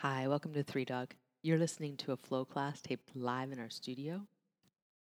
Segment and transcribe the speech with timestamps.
[0.00, 1.14] Hi, welcome to Three Dog.
[1.42, 4.20] You're listening to a flow class taped live in our studio.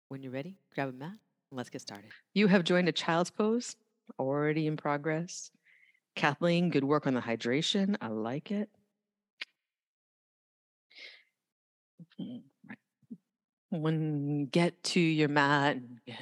[0.08, 1.18] When you're ready, grab a mat and
[1.58, 2.12] let's get started.
[2.32, 3.74] You have joined a child's pose,
[4.20, 5.50] already in progress.
[6.14, 7.96] Kathleen, good work on the hydration.
[8.00, 8.68] I like it.
[13.70, 16.20] When you get to your mat and get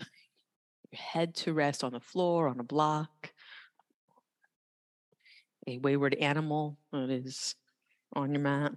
[0.00, 3.30] your head to rest on the floor, on a block,
[5.68, 7.54] a wayward animal that is
[8.14, 8.72] on your mat.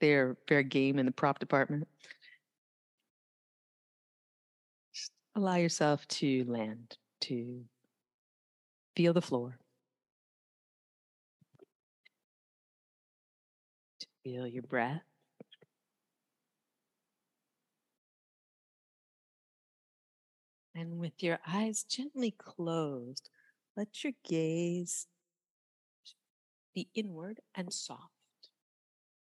[0.00, 1.88] They're fair game in the prop department.
[4.92, 7.64] Just allow yourself to land, to
[8.96, 9.58] feel the floor,
[14.00, 15.02] to feel your breath.
[20.74, 23.30] And with your eyes gently closed,
[23.76, 25.06] let your gaze
[26.74, 28.10] be inward and soft.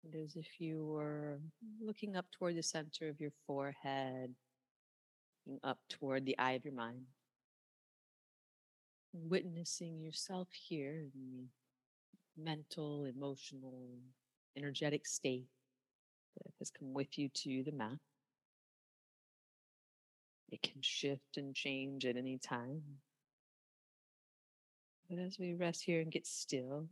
[0.03, 1.39] And as if you were
[1.81, 4.33] looking up toward the center of your forehead,
[5.45, 7.05] looking up toward the eye of your mind,
[9.13, 13.89] witnessing yourself here in the mental, emotional,
[14.55, 15.47] energetic state
[16.37, 17.97] that has come with you to the mat.
[20.51, 22.81] It can shift and change at any time.
[25.09, 26.87] But as we rest here and get still,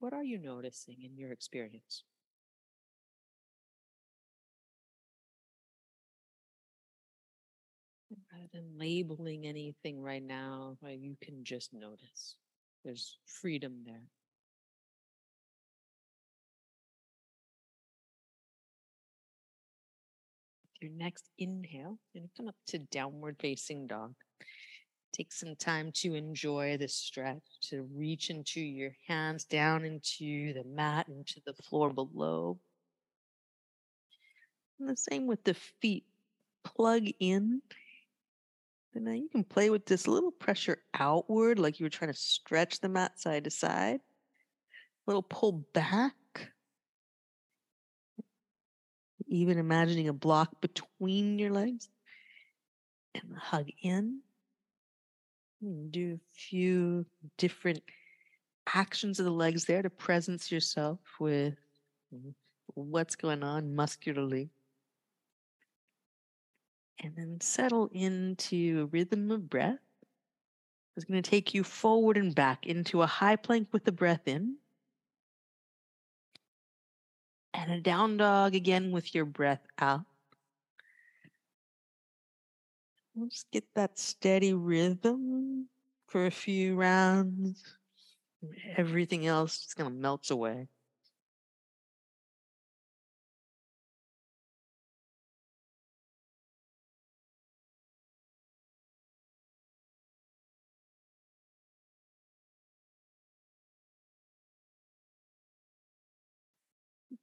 [0.00, 2.02] what are you noticing in your experience?
[8.32, 12.36] Rather than labeling anything right now, you can just notice.
[12.84, 14.02] There's freedom there.
[20.80, 24.14] Your next inhale, and come up to downward facing dog.
[25.12, 30.64] Take some time to enjoy this stretch, to reach into your hands down into the
[30.64, 32.58] mat, into the floor below.
[34.78, 36.04] And the same with the feet.
[36.62, 37.60] Plug in.
[38.94, 42.18] And now you can play with this little pressure outward, like you were trying to
[42.18, 44.00] stretch the mat side to side.
[44.00, 46.14] A little pull back.
[49.26, 51.88] Even imagining a block between your legs.
[53.14, 54.20] And hug in.
[55.62, 57.04] Do a few
[57.36, 57.82] different
[58.74, 61.54] actions of the legs there to presence yourself with
[62.14, 62.32] mm,
[62.74, 64.50] what's going on muscularly.
[67.02, 69.78] And then settle into a rhythm of breath.
[70.96, 74.26] It's going to take you forward and back into a high plank with the breath
[74.26, 74.56] in.
[77.54, 80.09] And a down dog again with your breath out.
[83.16, 85.68] Just get that steady rhythm
[86.08, 87.62] for a few rounds.
[88.76, 90.68] Everything else just kind of melts away.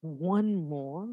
[0.01, 1.07] One more.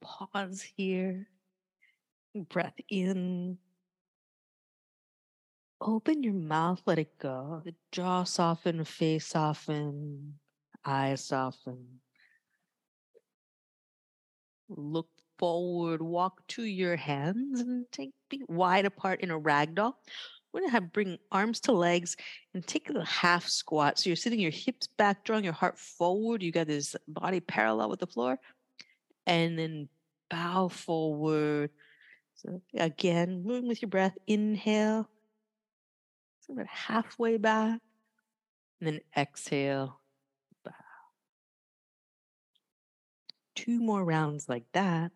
[0.00, 1.26] Pause here.
[2.34, 3.58] Breath in.
[5.80, 7.62] Open your mouth, let it go.
[7.64, 10.38] The jaw soften, face soften,
[10.84, 12.00] eyes soften.
[14.68, 15.08] Look
[15.38, 19.94] forward, walk to your hands and take feet wide apart in a ragdoll.
[20.52, 22.16] We're gonna have bring arms to legs
[22.54, 23.98] and take a half squat.
[23.98, 26.42] So you're sitting your hips back, drawing your heart forward.
[26.42, 28.38] You got this body parallel with the floor,
[29.26, 29.88] and then
[30.30, 31.70] bow forward.
[32.34, 34.16] So again, moving with your breath.
[34.26, 35.08] Inhale.
[36.40, 37.80] So about halfway back.
[38.80, 40.00] And then exhale.
[40.64, 40.72] Bow.
[43.54, 45.12] Two more rounds like that.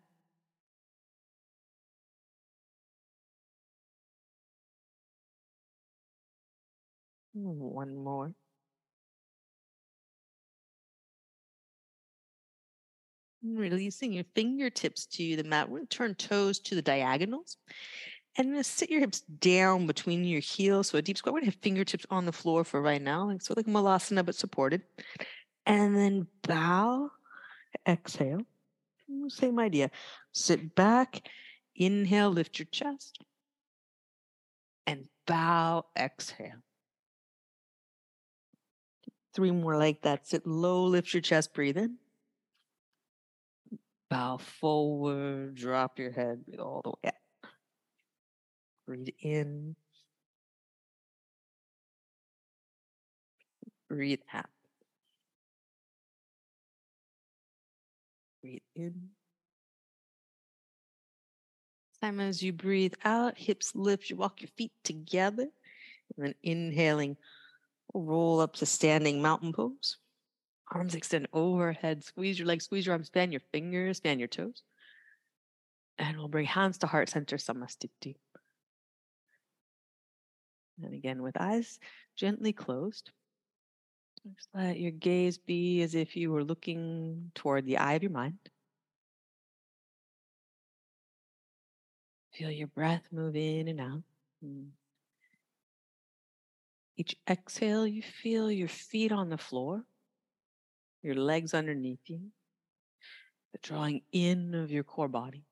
[7.33, 8.33] One more.
[13.43, 15.69] Releasing your fingertips to the mat.
[15.69, 17.57] We're going to turn toes to the diagonals.
[18.37, 20.89] And then sit your hips down between your heels.
[20.89, 21.33] So a deep squat.
[21.33, 23.27] We're going to have fingertips on the floor for right now.
[23.27, 24.81] Like so like malasana, but supported.
[25.65, 27.11] And then bow,
[27.87, 28.41] exhale.
[29.29, 29.89] Same idea.
[30.31, 31.27] Sit back,
[31.75, 33.19] inhale, lift your chest.
[34.85, 36.63] And bow, exhale.
[39.33, 40.27] Three more like that.
[40.27, 41.97] Sit low, lift your chest, breathe in.
[44.09, 47.13] Bow forward, drop your head, breathe all the way out.
[48.87, 49.75] Breathe in.
[53.87, 54.49] Breathe out.
[58.41, 59.09] Breathe in.
[62.01, 65.47] Time as you breathe out, hips lift, you walk your feet together.
[66.17, 67.17] And then inhaling,
[67.93, 69.97] roll up to standing mountain pose.
[70.71, 74.61] Arms extend overhead, squeeze your legs, squeeze your arms, span your fingers, span your toes.
[75.97, 78.15] And we'll bring hands to heart center, Samastiti.
[80.81, 81.79] And again, with eyes
[82.15, 83.11] gently closed,
[84.35, 88.11] just let your gaze be as if you were looking toward the eye of your
[88.11, 88.37] mind.
[92.33, 94.03] Feel your breath move in and out.
[94.45, 94.67] Mm.
[96.95, 99.83] Each exhale, you feel your feet on the floor,
[101.01, 102.19] your legs underneath you,
[103.53, 105.45] the drawing in of your core body.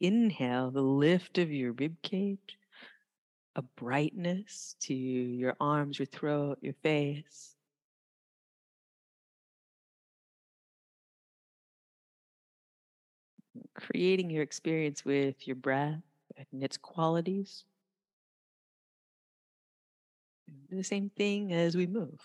[0.00, 2.58] Inhale, the lift of your rib cage,
[3.56, 7.56] a brightness to your arms, your throat, your face.
[13.74, 16.02] Creating your experience with your breath
[16.52, 17.64] and its qualities.
[20.48, 22.20] Do the same thing as we move.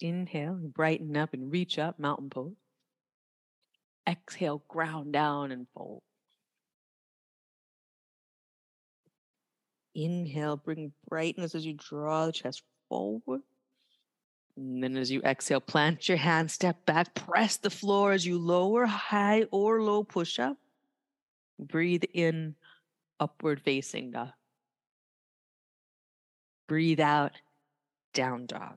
[0.00, 2.54] Inhale, brighten up and reach up, mountain pose.
[4.08, 6.02] Exhale, ground down and fold.
[9.94, 13.42] Inhale, bring brightness as you draw the chest forward.
[14.56, 18.38] And then as you exhale, plant your hand, step back, press the floor as you
[18.38, 20.56] lower, high or low push up.
[21.58, 22.54] Breathe in,
[23.20, 24.30] upward facing dog.
[26.68, 27.32] Breathe out,
[28.12, 28.76] down dog.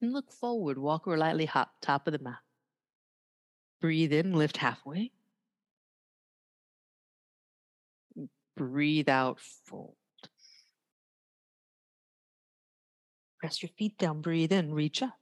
[0.00, 2.38] And look forward, walk or lightly hop, top of the mat.
[3.80, 5.12] Breathe in, lift halfway.
[8.56, 9.94] Breathe out, fold.
[13.38, 15.14] Press your feet down, breathe in, reach up.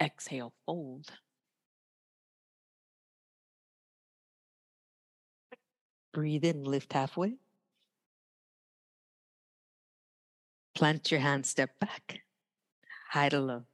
[0.00, 1.06] Exhale, fold.
[6.12, 7.36] Breathe in, lift halfway.
[10.74, 12.22] Plant your hand, step back.
[13.10, 13.64] High to low.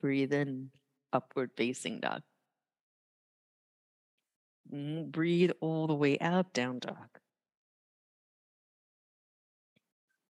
[0.00, 0.70] Breathe in,
[1.12, 2.22] upward facing dog.
[4.72, 7.08] Mm, breathe all the way out, down dog.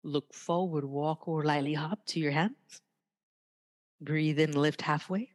[0.03, 2.81] Look forward, walk or lightly hop to your hands.
[4.01, 5.31] Breathe in, lift halfway.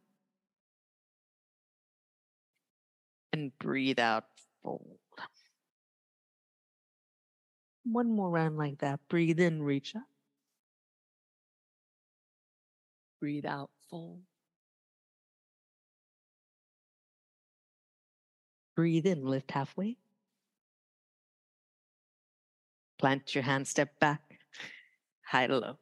[3.34, 4.26] And breathe out,
[4.62, 5.00] fold.
[7.82, 9.00] One more round like that.
[9.08, 10.04] Breathe in, reach up.
[13.18, 14.20] Breathe out, fold.
[18.76, 19.96] Breathe in, lift halfway.
[22.98, 24.38] Plant your hand, step back,
[25.26, 25.78] high to low.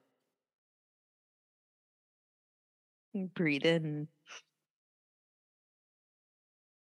[3.34, 4.08] Breathe in.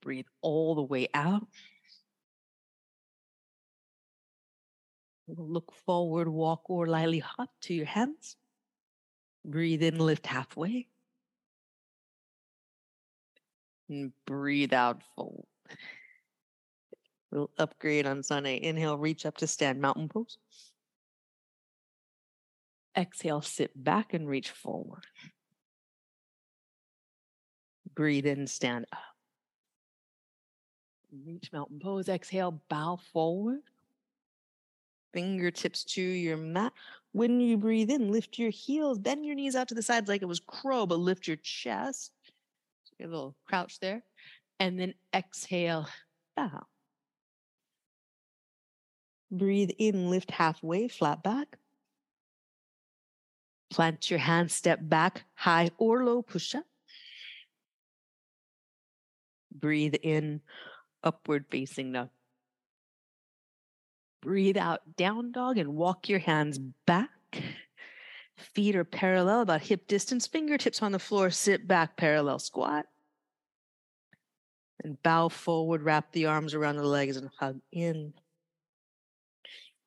[0.05, 1.49] Breathe all the way out.
[5.27, 8.37] Look forward, walk or lightly hop to your hands.
[9.47, 10.89] Breathe in, lift halfway.
[13.89, 15.47] And breathe out, fold.
[17.31, 18.63] We'll upgrade on Sunday.
[18.63, 20.37] Inhale, reach up to stand mountain pose.
[22.97, 25.07] Exhale, sit back and reach forward.
[27.95, 29.14] Breathe in, stand up.
[31.25, 32.09] Reach mountain pose.
[32.09, 33.61] Exhale, bow forward.
[35.13, 36.73] Fingertips to your mat.
[37.13, 40.23] When you breathe in, lift your heels, bend your knees out to the sides like
[40.23, 42.11] it was crow, but lift your chest.
[43.01, 44.03] a little crouch there.
[44.59, 45.87] And then exhale,
[46.37, 46.67] bow.
[49.31, 51.59] Breathe in, lift halfway, flat back.
[53.71, 56.65] Plant your hands, step back, high or low push up.
[59.53, 60.41] Breathe in,
[61.05, 62.09] upward facing dog.
[64.23, 67.11] Breathe out, down dog, and walk your hands back.
[68.37, 72.87] Feet are parallel, about hip distance, fingertips on the floor, sit back, parallel squat.
[74.83, 78.15] And bow forward, wrap the arms around the legs and hug in.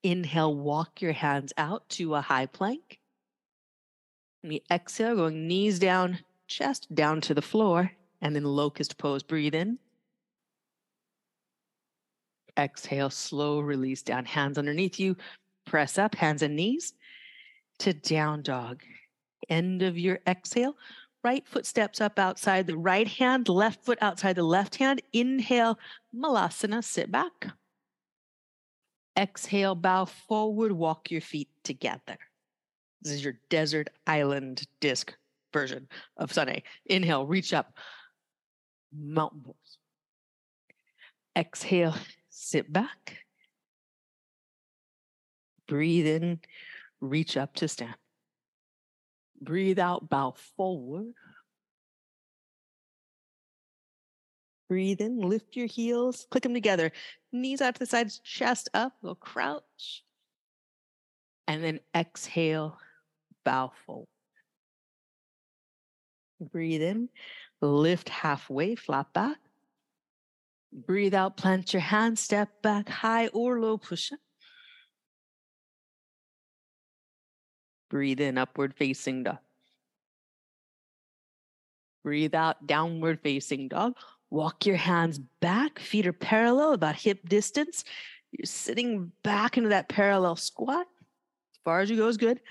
[0.04, 3.00] Inhale, walk your hands out to a high plank.
[4.44, 9.24] And we exhale, going knees down, chest down to the floor, and then locust pose.
[9.24, 9.80] Breathe in.
[12.58, 15.16] Exhale, slow release down, hands underneath you.
[15.66, 16.94] Press up, hands and knees
[17.80, 18.82] to down dog.
[19.50, 20.76] End of your exhale,
[21.24, 25.02] Right foot steps up outside the right hand, left foot outside the left hand.
[25.14, 25.78] Inhale,
[26.16, 27.48] Malasana, sit back.
[29.18, 32.18] Exhale, bow forward, walk your feet together.
[33.02, 35.14] This is your desert island disc
[35.52, 36.64] version of Sunny.
[36.86, 37.74] Inhale, reach up,
[38.96, 39.80] mountain pose.
[41.36, 41.96] Exhale,
[42.38, 43.26] sit back.
[45.68, 46.40] Breathe in,
[47.02, 47.96] reach up to stand.
[49.42, 51.14] Breathe out, bow forward.
[54.70, 56.92] Breathe in, lift your heels, click them together.
[57.32, 60.04] Knees out to the sides, chest up, little crouch.
[61.48, 62.78] And then exhale,
[63.46, 64.08] bow forward.
[66.40, 67.10] Breathe in,
[67.62, 69.38] lift halfway, flat back.
[70.72, 74.20] Breathe out, plant your hands, step back, high or low push up.
[77.90, 79.38] Breathe in, upward facing dog.
[82.04, 83.96] Breathe out, downward facing dog.
[84.30, 87.86] Walk your hands back, feet are parallel, about hip distance.
[88.32, 90.86] You're sitting back into that parallel squat.
[91.54, 92.42] As far as you go is good.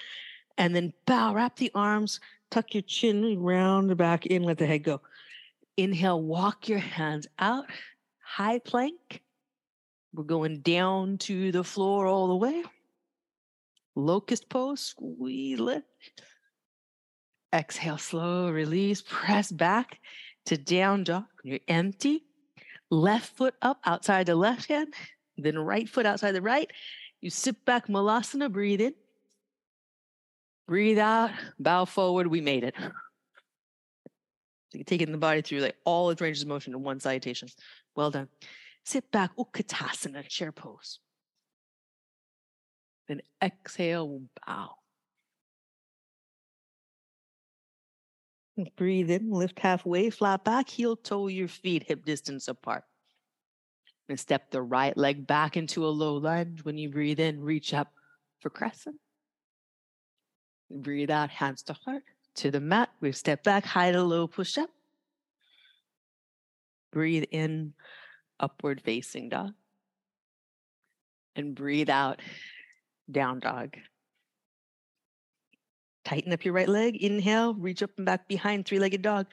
[0.58, 2.20] And then bow, wrap the arms,
[2.50, 5.02] tuck your chin, round the back in, let the head go.
[5.76, 7.66] Inhale, walk your hands out,
[8.26, 9.22] high plank.
[10.12, 12.64] We're going down to the floor all the way.
[13.94, 15.86] Locust pose, squeeze lift.
[17.54, 19.98] Exhale, slow release, press back
[20.46, 21.24] to down dog.
[21.44, 22.24] You're empty.
[22.90, 24.94] Left foot up outside the left hand,
[25.36, 26.70] then right foot outside the right.
[27.20, 28.94] You sit back, Malasana, breathe in.
[30.68, 32.26] Breathe out, bow forward.
[32.26, 32.74] We made it.
[34.84, 37.48] Taking the body through like all its ranges of motion in one salutation.
[37.94, 38.28] Well done.
[38.84, 41.00] Sit back, Utkatasana, chair pose.
[43.08, 44.70] Then exhale, bow.
[48.76, 52.84] Breathe in, lift halfway, flat back, heel toe your feet hip distance apart.
[54.08, 56.64] And step the right leg back into a low lunge.
[56.64, 57.92] When you breathe in, reach up
[58.40, 58.96] for crescent.
[60.70, 62.04] Breathe out, hands to heart,
[62.36, 62.90] to the mat.
[63.00, 64.70] We step back, high to low push up.
[66.92, 67.74] Breathe in,
[68.40, 69.52] upward facing dog.
[71.34, 72.20] And breathe out,
[73.10, 73.76] down dog.
[76.04, 76.96] Tighten up your right leg.
[76.96, 79.26] Inhale, reach up and back behind, three legged dog.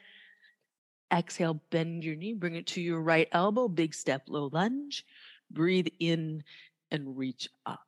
[1.13, 5.05] Exhale, bend your knee, bring it to your right elbow, big step, low lunge.
[5.51, 6.43] Breathe in
[6.89, 7.86] and reach up.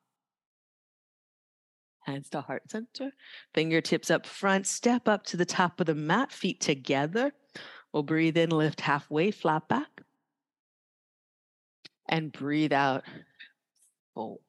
[2.06, 3.12] Hands to heart center,
[3.56, 7.32] fingertips up front, step up to the top of the mat, feet together.
[7.92, 9.90] We'll breathe in, lift halfway, flat back.
[12.08, 13.04] And breathe out,
[14.14, 14.42] fold.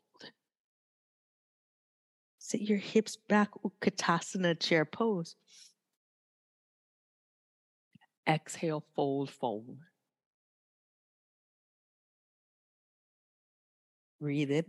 [2.39, 5.35] Sit your hips back, Utkatasana chair pose.
[8.29, 9.79] Exhale, fold forward.
[14.21, 14.65] Breathe in,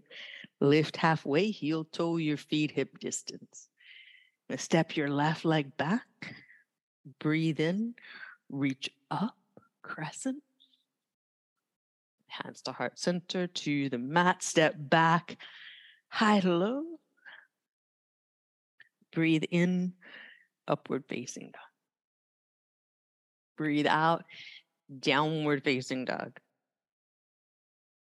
[0.60, 3.70] lift halfway, heel toe your feet hip distance.
[4.56, 6.36] Step your left leg back.
[7.20, 7.96] Breathe in,
[8.50, 9.38] reach up,
[9.82, 10.44] crescent.
[12.28, 15.38] Hands to heart center to the mat, step back,
[16.10, 16.84] high to low.
[19.12, 19.94] Breathe in,
[20.68, 21.62] upward facing dog.
[23.58, 24.26] Breathe out,
[25.00, 26.40] downward facing dog.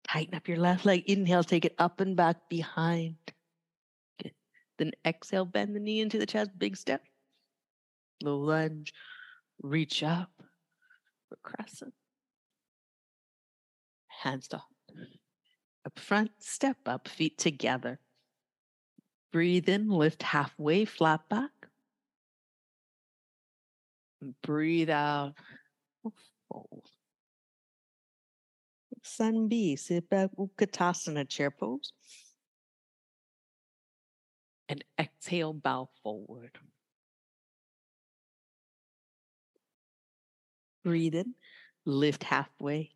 [0.09, 1.03] Tighten up your left leg.
[1.07, 3.15] Inhale, take it up and back behind.
[4.21, 4.33] Good.
[4.77, 7.01] Then exhale, bend the knee into the chest, big step.
[8.23, 8.93] Low lunge,
[9.61, 10.31] reach up
[11.29, 11.93] for crescent.
[14.23, 14.61] Hands to
[15.85, 17.99] up front, step up, feet together.
[19.31, 21.51] Breathe in, lift halfway, flat back.
[24.41, 25.35] Breathe out,
[26.49, 26.89] fold.
[29.07, 31.93] Sun B, sit back, Utkatasana chair pose.
[34.67, 36.57] And exhale, bow forward.
[40.83, 41.35] Breathe in,
[41.85, 42.91] lift halfway.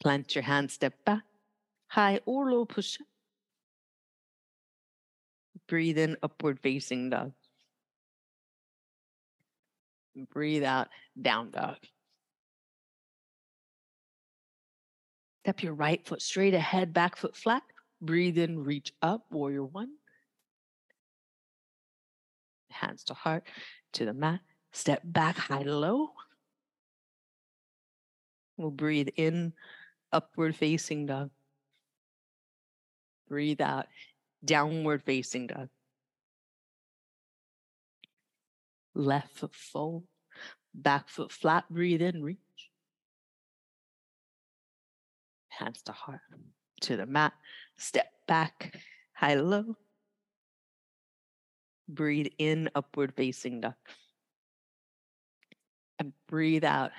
[0.00, 1.22] Plant your hand, step back,
[1.86, 3.06] high or low push up.
[5.68, 7.32] Breathe in, upward facing dog.
[10.32, 10.88] Breathe out,
[11.20, 11.76] down dog.
[15.42, 17.64] Step your right foot straight ahead, back foot flat.
[18.00, 19.90] Breathe in, reach up, warrior one.
[22.70, 23.42] Hands to heart,
[23.94, 24.38] to the mat.
[24.70, 26.10] Step back, high to low.
[28.56, 29.52] We'll breathe in,
[30.12, 31.30] upward facing dog.
[33.28, 33.86] Breathe out,
[34.44, 35.70] downward facing dog.
[38.94, 40.04] Left foot forward,
[40.72, 41.64] back foot flat.
[41.68, 42.38] Breathe in, reach.
[45.62, 46.20] Hands to heart,
[46.80, 47.32] to the mat.
[47.76, 48.76] Step back,
[49.12, 49.76] high low.
[51.88, 53.74] Breathe in, upward facing dog.
[56.00, 56.90] And breathe out,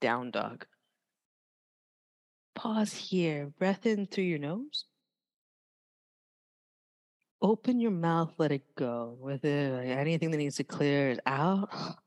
[0.00, 0.66] down dog.
[2.56, 3.52] Pause here.
[3.60, 4.86] Breath in through your nose.
[7.40, 9.16] Open your mouth, let it go.
[9.20, 11.68] With it, like anything that needs to clear is out.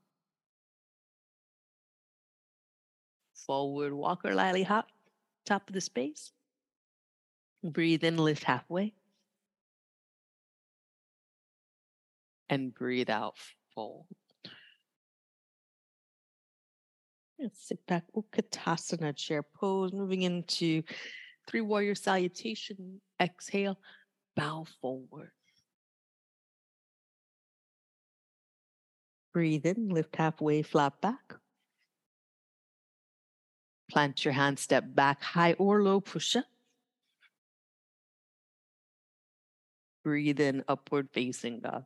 [3.45, 4.87] Forward walker, lily hop,
[5.45, 6.31] top of the space.
[7.63, 8.93] Breathe in, lift halfway.
[12.49, 13.35] And breathe out,
[13.73, 14.05] fold.
[17.53, 20.83] Sit back, Utkatasana chair pose, moving into
[21.47, 23.01] three warrior salutation.
[23.19, 23.77] Exhale,
[24.35, 25.31] bow forward.
[29.33, 31.35] Breathe in, lift halfway, flat back.
[33.89, 36.45] Plant your hand, step back, high or low push up.
[40.03, 41.85] Breathe in, upward facing dog.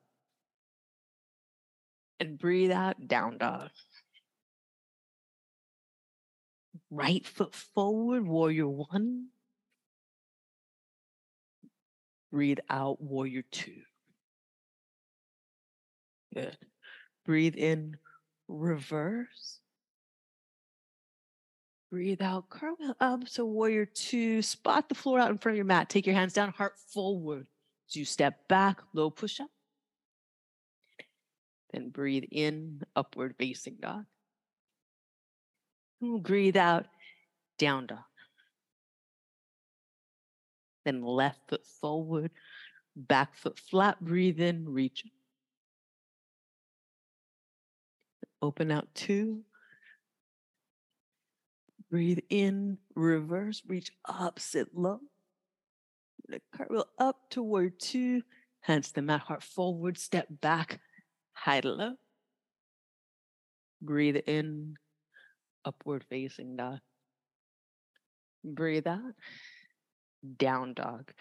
[2.20, 3.70] And breathe out, down dog.
[6.90, 9.28] Right foot forward, warrior one.
[12.32, 13.82] Breathe out, warrior two.
[16.34, 16.58] Good.
[17.26, 17.98] Breathe in,
[18.48, 19.60] reverse.
[21.92, 23.28] Breathe out, curl up.
[23.28, 25.90] So warrior two, spot the floor out in front of your mat.
[25.90, 27.48] Take your hands down, heart forward.
[27.88, 29.50] So you step back, low push up.
[31.74, 34.06] Then breathe in, upward facing dog.
[36.02, 36.86] And we'll Breathe out,
[37.58, 38.00] down dog.
[40.86, 42.32] Then left foot forward,
[42.96, 44.00] back foot flat.
[44.00, 45.04] Breathe in, reach.
[48.42, 49.44] Open out two.
[51.90, 55.00] Breathe in, reverse, reach up, sit low.
[56.28, 58.22] The cartwheel up toward two.
[58.62, 60.80] Hands to the mat, heart forward, step back,
[61.34, 61.94] high to low.
[63.82, 64.76] Breathe in,
[65.66, 66.80] upward facing dog.
[68.44, 69.16] Breathe out,
[70.38, 71.12] down dog.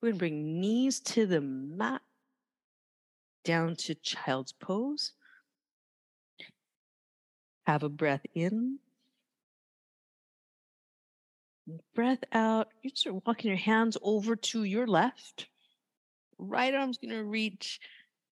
[0.00, 2.02] We're to bring knees to the mat,
[3.44, 5.12] down to child's pose.
[7.66, 8.78] Have a breath in.
[11.94, 12.68] Breath out.
[12.82, 15.48] You start walking your hands over to your left.
[16.38, 17.80] Right arm's going to reach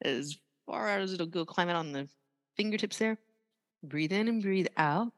[0.03, 1.45] as far out as it'll go.
[1.45, 2.09] Climb out on the
[2.57, 3.19] fingertips there.
[3.83, 5.13] Breathe in and breathe out.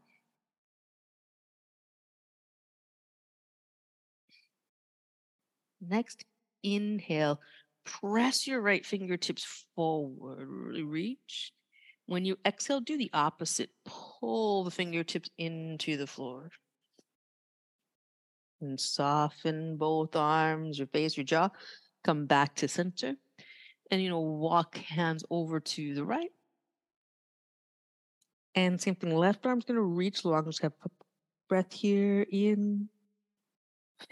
[5.80, 6.24] Next,
[6.62, 7.40] inhale.
[7.85, 10.46] Press your right fingertips forward.
[10.48, 11.52] Really reach.
[12.06, 13.70] When you exhale, do the opposite.
[13.87, 16.50] Pull the fingertips into the floor.
[18.61, 21.49] And soften both arms, your face, your jaw.
[22.05, 23.14] Come back to center.
[23.90, 26.31] And, you know, walk hands over to the right.
[28.55, 30.44] And same thing, left arm's going to reach long.
[30.44, 30.73] Just have
[31.49, 32.88] breath here in,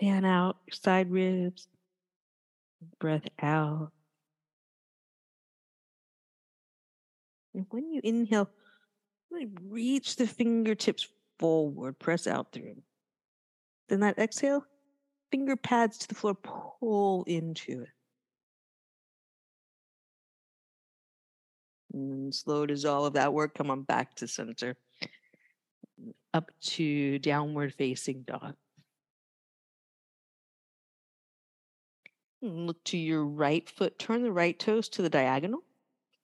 [0.01, 1.69] fan out, side ribs,
[2.99, 3.93] breath out.
[7.55, 8.49] And when you inhale,
[9.31, 11.09] really reach the fingertips
[11.39, 12.83] forward, press out through.
[13.89, 14.65] Then that exhale,
[15.31, 17.89] finger pads to the floor, pull into it.
[21.95, 23.55] And slow dissolve that work.
[23.55, 24.77] Come on back to center.
[26.35, 28.55] Up to downward facing dog.
[32.43, 33.99] Look to your right foot.
[33.99, 35.65] Turn the right toes to the diagonal.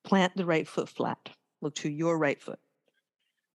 [0.04, 1.30] Plant the right foot flat.
[1.62, 2.60] Look to your right foot.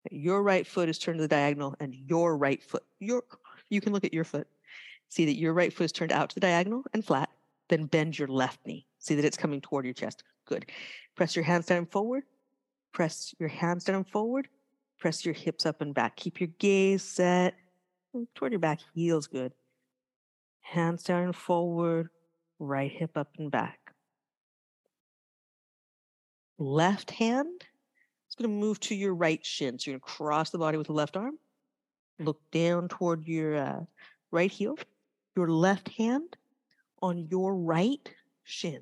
[0.10, 3.24] Your right foot is turned to the diagonal, and your right foot, your
[3.70, 4.48] you can look at your foot.
[5.10, 7.30] See that your right foot is turned out to the diagonal and flat.
[7.70, 8.86] Then bend your left knee.
[9.00, 10.24] See that it's coming toward your chest.
[10.46, 10.66] Good.
[11.16, 12.24] Press your hands down forward.
[12.94, 14.48] Press your hands down forward.
[15.00, 16.16] Press your hips up and back.
[16.16, 17.56] Keep your gaze set
[18.36, 18.80] toward your back.
[18.94, 19.54] Heels good.
[20.62, 22.10] Hands down forward.
[22.60, 23.94] Right hip up and back.
[26.58, 27.64] Left hand
[28.28, 29.78] is going to move to your right shin.
[29.78, 31.38] So you're going to cross the body with the left arm.
[32.20, 33.80] Look down toward your uh,
[34.32, 34.78] right heel.
[35.36, 36.36] Your left hand
[37.02, 38.12] on your right
[38.44, 38.82] shin.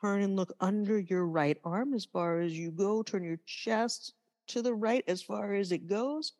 [0.00, 3.02] Turn and look under your right arm as far as you go.
[3.02, 4.12] Turn your chest
[4.48, 6.32] to the right as far as it goes.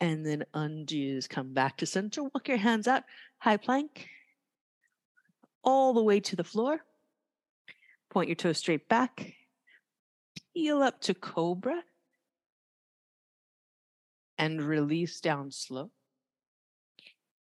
[0.00, 1.20] And then undo.
[1.22, 2.22] Come back to center.
[2.22, 3.04] Walk your hands out.
[3.38, 4.08] High plank.
[5.64, 6.82] All the way to the floor
[8.10, 9.34] Point your toes straight back.
[10.54, 11.82] Peel up to cobra.
[14.38, 15.90] And release down slow.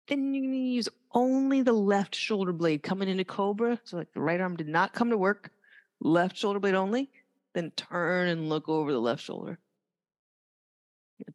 [0.09, 3.79] Then you're going to use only the left shoulder blade coming into cobra.
[3.85, 5.53] So like the right arm did not come to work.
[6.00, 7.11] Left shoulder blade only.
[7.55, 9.59] Then turn and look over the left shoulder.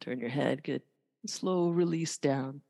[0.02, 0.64] Turn your head.
[0.64, 0.82] Good.
[1.26, 2.62] Slow release down.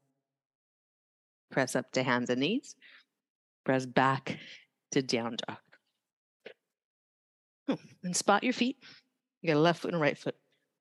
[1.51, 2.75] Press up to hands and knees.
[3.63, 4.37] Press back
[4.91, 5.57] to down dog.
[8.03, 8.77] And spot your feet.
[9.41, 10.35] You got a left foot and a right foot.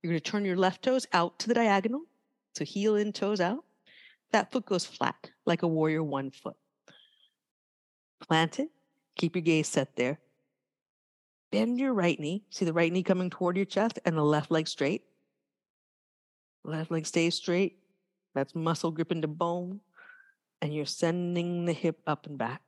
[0.04, 2.02] You're going to turn your left toes out to the diagonal.
[2.54, 3.64] So heel in, toes out.
[4.32, 6.56] That foot goes flat, like a warrior one foot.
[8.20, 8.68] Plant it.
[9.16, 10.18] Keep your gaze set there.
[11.50, 12.44] Bend your right knee.
[12.50, 15.04] See the right knee coming toward your chest and the left leg straight.
[16.64, 17.78] Left leg stays straight.
[18.34, 19.80] That's muscle gripping to bone.
[20.60, 22.60] And you're sending the hip up and back.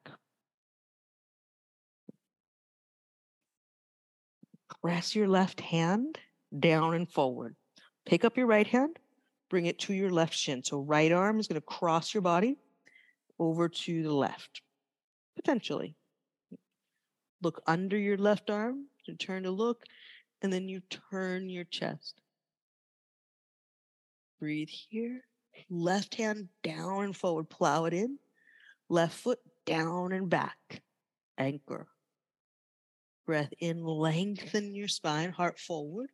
[4.80, 6.18] Press your left hand
[6.58, 7.56] down and forward.
[8.04, 8.98] Pick up your right hand,
[9.50, 10.62] bring it to your left shin.
[10.62, 12.56] So right arm is going to cross your body
[13.38, 14.62] over to the left,
[15.34, 15.94] potentially.
[17.42, 19.82] Look under your left arm to turn to look,
[20.42, 20.80] and then you
[21.10, 22.20] turn your chest.
[24.40, 25.22] Breathe here.
[25.70, 28.18] Left hand down and forward, plow it in.
[28.88, 30.82] Left foot down and back.
[31.38, 31.88] Anchor.
[33.26, 36.10] Breath in, lengthen your spine, heart forward.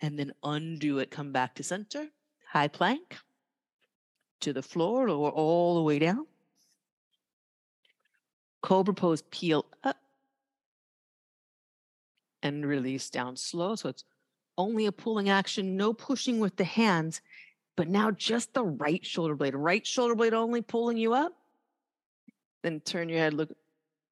[0.00, 2.08] And then undo it, come back to center.
[2.46, 3.16] High plank
[4.40, 6.26] to the floor or all the way down.
[8.60, 9.96] Cobra pose, peel up
[12.42, 13.74] and release down slow.
[13.74, 14.04] So it's
[14.56, 17.20] only a pulling action, no pushing with the hands,
[17.76, 21.32] but now just the right shoulder blade, right shoulder blade only pulling you up.
[22.62, 23.50] Then turn your head, look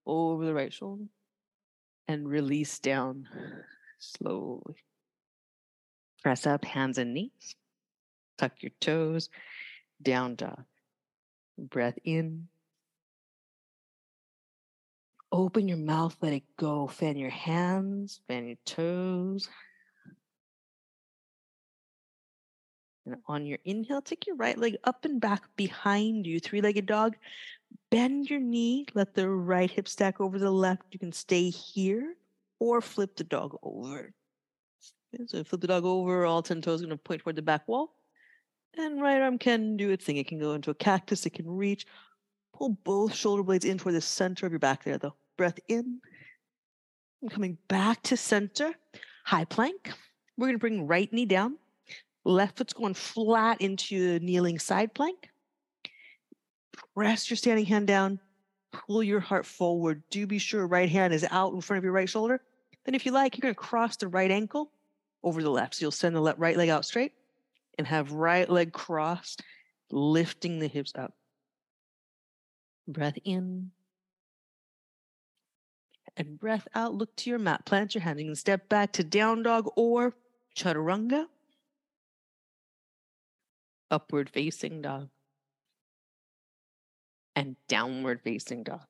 [0.05, 1.05] over the right shoulder
[2.09, 3.29] and release down
[3.99, 4.77] slowly.
[6.23, 7.57] Press up, hands and knees.
[8.39, 9.29] Tuck your toes,
[10.01, 10.65] down dog.
[11.59, 12.49] Breath in.
[15.33, 16.87] Open your mouth, let it go.
[16.87, 19.49] Fan your hands, fan your toes.
[23.05, 26.87] And on your inhale, take your right leg up and back behind you, three legged
[26.87, 27.17] dog.
[27.91, 30.85] Bend your knee, let the right hip stack over the left.
[30.93, 32.15] You can stay here
[32.61, 34.13] or flip the dog over.
[35.27, 37.95] So flip the dog over, all 10 toes going to point toward the back wall.
[38.77, 40.17] And right arm can do its thing.
[40.17, 41.87] It can go into a cactus, it can reach.
[42.55, 45.15] Pull both shoulder blades in toward the center of your back there, though.
[45.37, 46.01] Breath in.
[47.31, 48.75] Coming back to center.
[49.25, 49.93] High plank.
[50.37, 51.57] We're going to bring right knee down.
[52.25, 55.29] Left foot's going flat into kneeling side plank.
[56.95, 58.21] Press your standing hand down.
[58.73, 60.03] Pull your heart forward.
[60.11, 62.41] Do be sure right hand is out in front of your right shoulder.
[62.85, 64.73] Then, if you like, you're going to cross the right ankle
[65.23, 65.75] over the left.
[65.75, 67.13] So you'll send the left, right leg out straight
[67.79, 69.43] and have right leg crossed,
[69.91, 71.15] lifting the hips up.
[72.89, 73.71] Breath in.
[76.17, 76.95] And breath out.
[76.95, 77.65] Look to your mat.
[77.65, 78.21] Plant your hand.
[78.21, 80.15] You can step back to down dog or
[80.57, 81.27] chaturanga.
[83.91, 85.09] Upward facing dog.
[87.35, 88.87] And downward facing dog.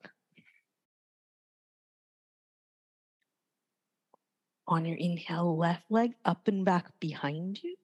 [4.68, 7.77] On your inhale, left leg up and back behind you.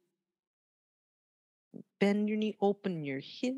[2.01, 3.57] Bend your knee, open your hip.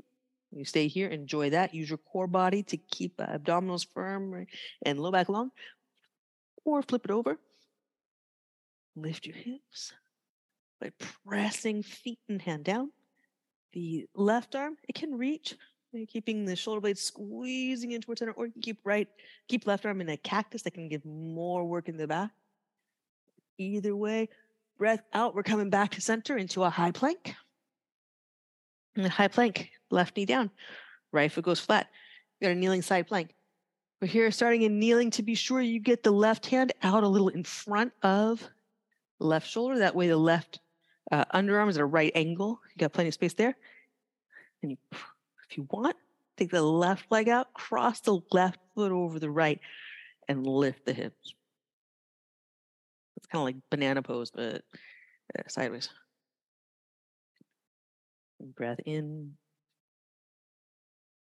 [0.52, 1.74] You stay here, enjoy that.
[1.74, 4.46] Use your core body to keep abdominals firm
[4.82, 5.52] and low back long.
[6.64, 7.38] Or flip it over.
[8.96, 9.92] Lift your hips
[10.80, 12.90] by pressing feet and hand down.
[13.72, 15.56] The left arm, it can reach,
[16.08, 19.06] keeping the shoulder blades squeezing in towards center, or you can keep right,
[19.46, 22.30] keep left arm in a cactus that can give more work in the back.
[23.60, 24.26] Either way,
[24.78, 25.34] breath out.
[25.34, 27.34] We're coming back to center into a high plank.
[28.96, 30.50] And high plank, left knee down,
[31.12, 31.88] right foot goes flat.
[32.40, 33.34] You got a kneeling side plank.
[34.00, 37.08] We're here starting in kneeling to be sure you get the left hand out a
[37.08, 38.42] little in front of
[39.18, 39.80] left shoulder.
[39.80, 40.60] That way, the left
[41.12, 42.60] uh, underarm is at a right angle.
[42.74, 43.54] You got plenty of space there.
[44.62, 44.78] And you,
[45.50, 45.96] if you want,
[46.38, 49.60] take the left leg out, cross the left foot over the right,
[50.28, 51.34] and lift the hips.
[53.20, 54.62] It's kind of like banana pose, but
[55.38, 55.88] uh, sideways.
[58.40, 59.32] Breath in.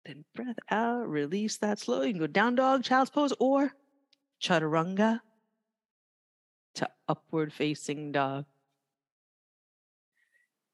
[0.06, 1.10] Then breath out.
[1.10, 2.02] Release that slow.
[2.02, 3.74] You can go down dog, child's pose, or
[4.42, 5.20] chaturanga
[6.76, 8.46] to upward facing dog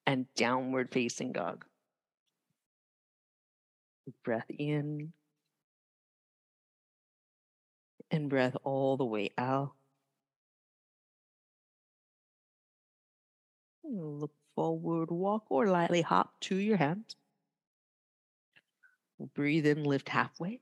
[0.06, 1.66] and downward facing dog.
[4.24, 5.14] Breath in
[8.12, 9.74] And breath all the way out.
[13.92, 17.16] Look forward, walk, or lightly hop to your hands.
[19.34, 20.62] Breathe in, lift halfway.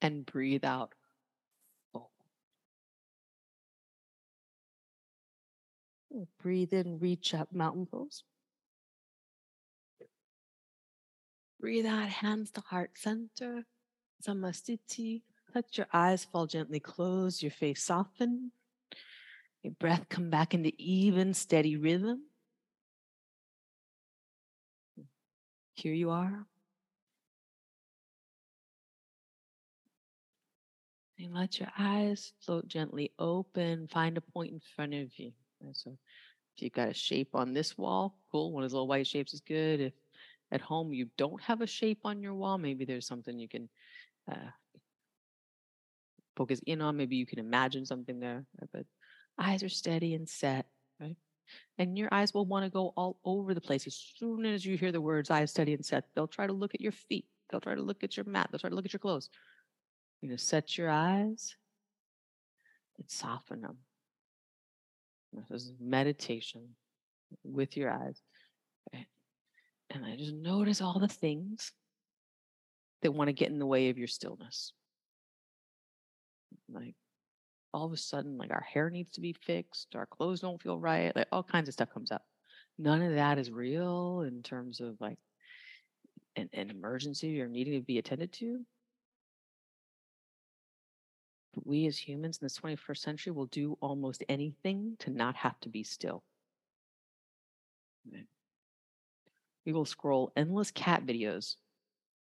[0.00, 0.92] And breathe out.
[6.40, 8.22] Breathe in, reach up, mountain pose.
[11.60, 13.66] Breathe out, hands to heart center.
[14.26, 15.22] Samasthiti.
[15.54, 18.52] Let your eyes fall gently closed, your face soften.
[19.62, 22.22] Your breath come back into even, steady rhythm.
[25.74, 26.46] Here you are.
[31.18, 33.88] And let your eyes float gently open.
[33.88, 35.32] Find a point in front of you.
[35.72, 35.96] So
[36.56, 38.52] if you've got a shape on this wall, cool.
[38.52, 39.80] One of those little white shapes is good.
[39.80, 39.92] If
[40.52, 43.68] at home you don't have a shape on your wall, maybe there's something you can
[44.30, 44.50] uh,
[46.36, 46.96] focus in on.
[46.96, 48.44] Maybe you can imagine something there.
[48.72, 48.86] But
[49.38, 50.66] eyes are steady and set,
[51.00, 51.16] right?
[51.78, 53.86] And your eyes will want to go all over the place.
[53.86, 56.74] As soon as you hear the words eyes steady and set, they'll try to look
[56.74, 57.26] at your feet.
[57.50, 58.48] They'll try to look at your mat.
[58.50, 59.30] They'll try to look at your clothes.
[60.20, 61.56] You know, set your eyes
[62.98, 63.78] and soften them.
[65.32, 66.74] This is meditation
[67.44, 68.20] with your eyes.
[68.88, 69.06] Okay?
[69.90, 71.72] And I just notice all the things
[73.02, 74.72] that want to get in the way of your stillness.
[76.68, 76.94] Like
[77.76, 80.80] all of a sudden, like our hair needs to be fixed, our clothes don't feel
[80.80, 82.22] right, like all kinds of stuff comes up.
[82.78, 85.18] None of that is real in terms of like
[86.36, 88.64] an, an emergency or needing to be attended to.
[91.54, 95.60] But we as humans in this 21st century will do almost anything to not have
[95.60, 96.22] to be still.
[99.66, 101.56] We will scroll endless cat videos,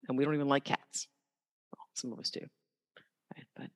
[0.08, 1.08] and we don't even like cats.
[1.72, 2.42] Well, some of us do.
[3.36, 3.46] Right?
[3.56, 3.70] But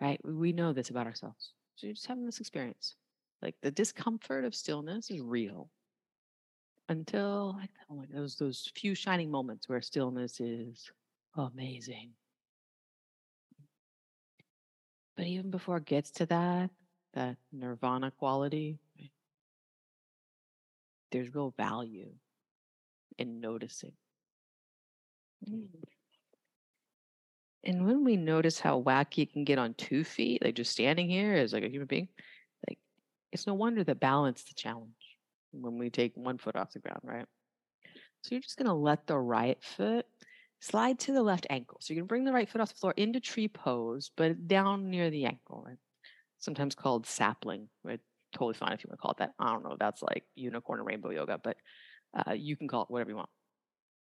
[0.00, 1.52] right, we know this about ourselves.
[1.76, 2.96] So you're just having this experience.
[3.42, 5.70] Like the discomfort of stillness is real.
[6.90, 10.90] Until like oh those those few shining moments where stillness is
[11.36, 12.14] amazing.
[15.16, 16.70] But even before it gets to that,
[17.12, 18.78] that nirvana quality,
[21.10, 22.14] there's real value
[23.18, 23.92] in noticing.
[25.46, 25.97] Mm.
[27.68, 31.10] And when we notice how wacky it can get on two feet, like just standing
[31.10, 32.08] here as like a human being,
[32.66, 32.78] like
[33.30, 34.88] it's no wonder that balance the challenge
[35.52, 37.26] when we take one foot off the ground, right?
[38.22, 40.06] So you're just gonna let the right foot
[40.60, 41.76] slide to the left ankle.
[41.82, 44.88] So you're gonna bring the right foot off the floor into tree pose, but down
[44.88, 45.76] near the ankle, right?
[46.38, 48.00] Sometimes called sapling, right?
[48.32, 49.34] Totally fine if you want to call it that.
[49.38, 49.76] I don't know.
[49.78, 51.58] That's like unicorn rainbow yoga, but
[52.16, 53.28] uh, you can call it whatever you want.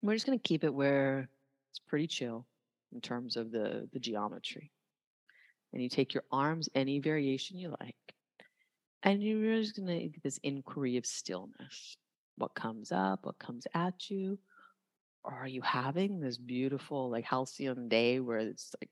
[0.01, 1.27] We're just gonna keep it where
[1.71, 2.45] it's pretty chill
[2.93, 4.71] in terms of the, the geometry.
[5.73, 7.95] And you take your arms any variation you like.
[9.03, 11.97] And you're just going to get this inquiry of stillness.
[12.37, 13.19] What comes up?
[13.23, 14.39] What comes at you?
[15.23, 18.89] Or are you having this beautiful, like, halcyon day where it's like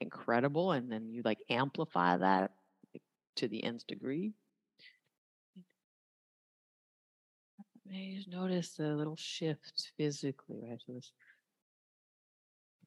[0.00, 2.52] incredible and then you like amplify that
[3.36, 4.32] to the nth degree?
[7.88, 10.80] Maybe just notice the little shift physically, right?
[10.84, 11.12] So this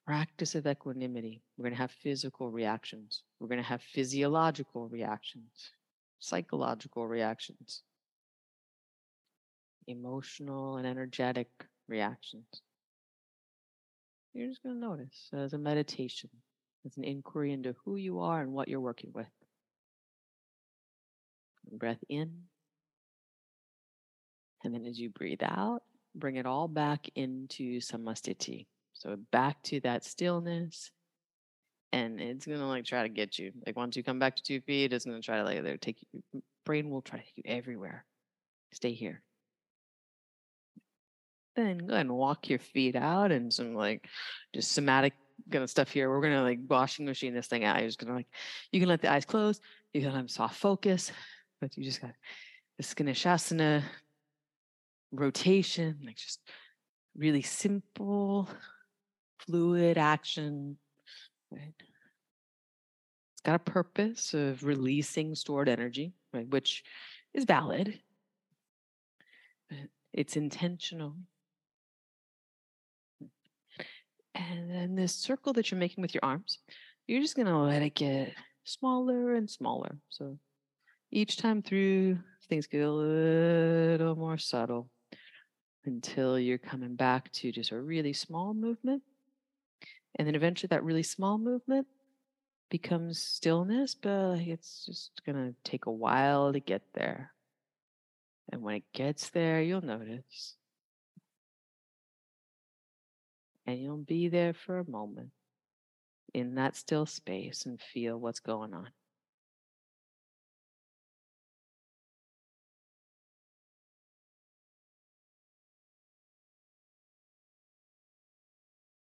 [0.09, 1.39] practice of equanimity.
[1.55, 3.21] We're going to have physical reactions.
[3.39, 5.51] We're going to have physiological reactions,
[6.17, 7.83] psychological reactions,
[9.85, 11.49] emotional and energetic
[11.87, 12.47] reactions.
[14.33, 16.31] You're just going to notice as a meditation,
[16.87, 19.27] as an inquiry into who you are and what you're working with.
[21.71, 22.31] Breath in.
[24.63, 25.83] And then as you breathe out,
[26.15, 28.65] bring it all back into samastiti.
[28.99, 30.91] So back to that stillness.
[31.91, 33.51] And it's gonna like try to get you.
[33.65, 36.43] Like once you come back to two feet, it's gonna try to like take you
[36.65, 38.05] brain will try to take you everywhere.
[38.73, 39.23] Stay here.
[41.55, 44.05] Then go ahead and walk your feet out and some like
[44.53, 45.13] just somatic
[45.51, 46.09] kind of stuff here.
[46.09, 47.79] We're gonna like washing machine this thing out.
[47.79, 48.27] You're just gonna like
[48.71, 49.59] you can let the eyes close,
[49.93, 51.11] you can have soft focus,
[51.59, 52.11] but you just got
[52.77, 53.81] this Ganeshasana
[55.11, 56.41] rotation, like just
[57.17, 58.47] really simple
[59.39, 60.77] fluid action,
[61.51, 61.73] right?
[63.33, 66.83] It's got a purpose of releasing stored energy, right, which
[67.33, 67.99] is valid.
[70.13, 71.15] It's intentional.
[74.35, 76.59] And then this circle that you're making with your arms,
[77.07, 79.97] you're just going to let it get smaller and smaller.
[80.09, 80.37] So
[81.11, 84.89] each time through, things get a little more subtle
[85.85, 89.01] until you're coming back to just a really small movement
[90.19, 91.87] And then eventually that really small movement
[92.69, 97.31] becomes stillness, but it's just going to take a while to get there.
[98.51, 100.57] And when it gets there, you'll notice.
[103.65, 105.29] And you'll be there for a moment
[106.33, 108.89] in that still space and feel what's going on.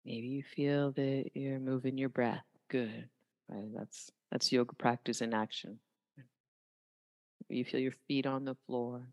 [0.06, 2.44] Maybe you feel that you're moving your breath.
[2.70, 3.08] Good.
[3.50, 3.70] Right?
[3.76, 5.80] That's that's yoga practice in action.
[7.50, 9.08] You feel your feet on the floor.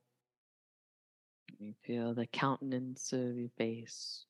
[1.59, 4.25] You feel the countenance of your face,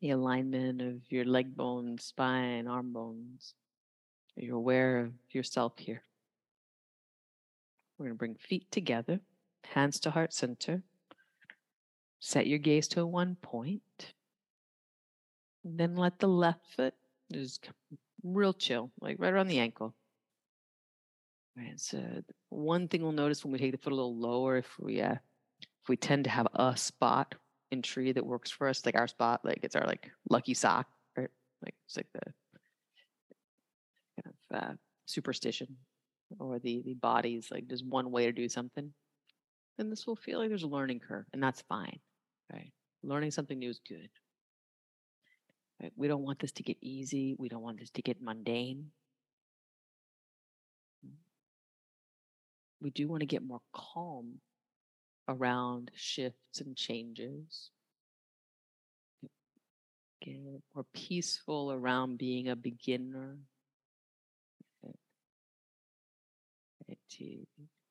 [0.00, 3.54] the alignment of your leg bones, spine, arm bones.
[4.34, 6.02] You're aware of yourself here.
[7.96, 9.20] We're going to bring feet together,
[9.74, 10.82] hands to heart center.
[12.18, 14.14] Set your gaze to one point.
[15.76, 16.94] Then let the left foot
[17.32, 17.68] just
[18.22, 19.94] real chill, like right around the ankle.
[21.56, 21.78] Right.
[21.78, 22.00] So
[22.50, 25.16] one thing we'll notice when we take the foot a little lower, if we uh,
[25.60, 27.34] if we tend to have a spot
[27.70, 30.86] in tree that works for us, like our spot, like it's our like lucky sock,
[31.16, 31.28] right?
[31.62, 32.32] Like it's like the
[34.22, 34.74] kind of uh,
[35.06, 35.76] superstition,
[36.38, 38.92] or the the body's like just one way to do something.
[39.76, 41.98] Then this will feel like there's a learning curve, and that's fine,
[42.52, 42.72] right?
[43.02, 44.08] Learning something new is good.
[45.80, 45.92] Right?
[45.96, 47.34] We don't want this to get easy.
[47.38, 48.90] We don't want this to get mundane.
[51.06, 51.12] Mm.
[52.80, 54.40] We do want to get more calm
[55.28, 57.70] around shifts and changes.
[60.20, 60.40] Get
[60.74, 63.38] more peaceful around being a beginner.
[67.10, 67.46] To,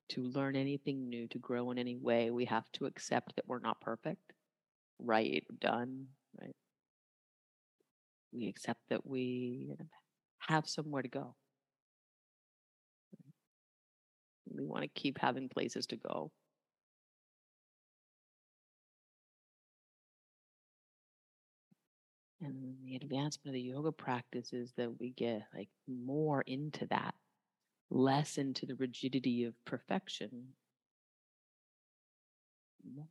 [0.10, 3.60] to learn anything new, to grow in any way, we have to accept that we're
[3.60, 4.34] not perfect,
[5.00, 6.08] right, done,
[6.40, 6.56] right?
[8.32, 9.72] We accept that we
[10.40, 11.36] have somewhere to go.
[14.50, 16.32] We want to keep having places to go.
[22.42, 27.16] And the advancement of the yoga practice is that we get like more into that,
[27.90, 30.54] less into the rigidity of perfection,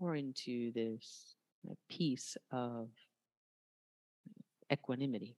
[0.00, 1.34] more into this
[1.88, 2.88] piece of
[4.72, 5.36] equanimity,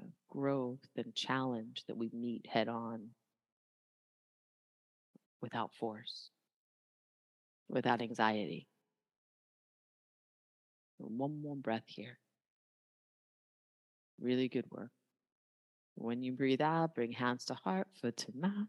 [0.00, 3.08] uh, growth and challenge that we meet head on
[5.40, 6.30] without force,
[7.68, 8.66] without anxiety.
[10.98, 12.18] One more breath here.
[14.20, 14.90] Really good work.
[15.94, 18.68] When you breathe out, bring hands to heart, foot to mouth.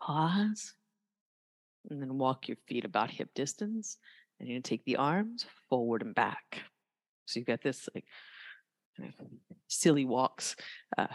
[0.00, 0.74] Pause.
[1.88, 3.98] And then walk your feet about hip distance.
[4.38, 6.60] And you're going to take the arms forward and back.
[7.30, 8.04] So you've got this like
[8.96, 9.26] kind of
[9.68, 10.56] silly walks
[10.98, 11.06] uh,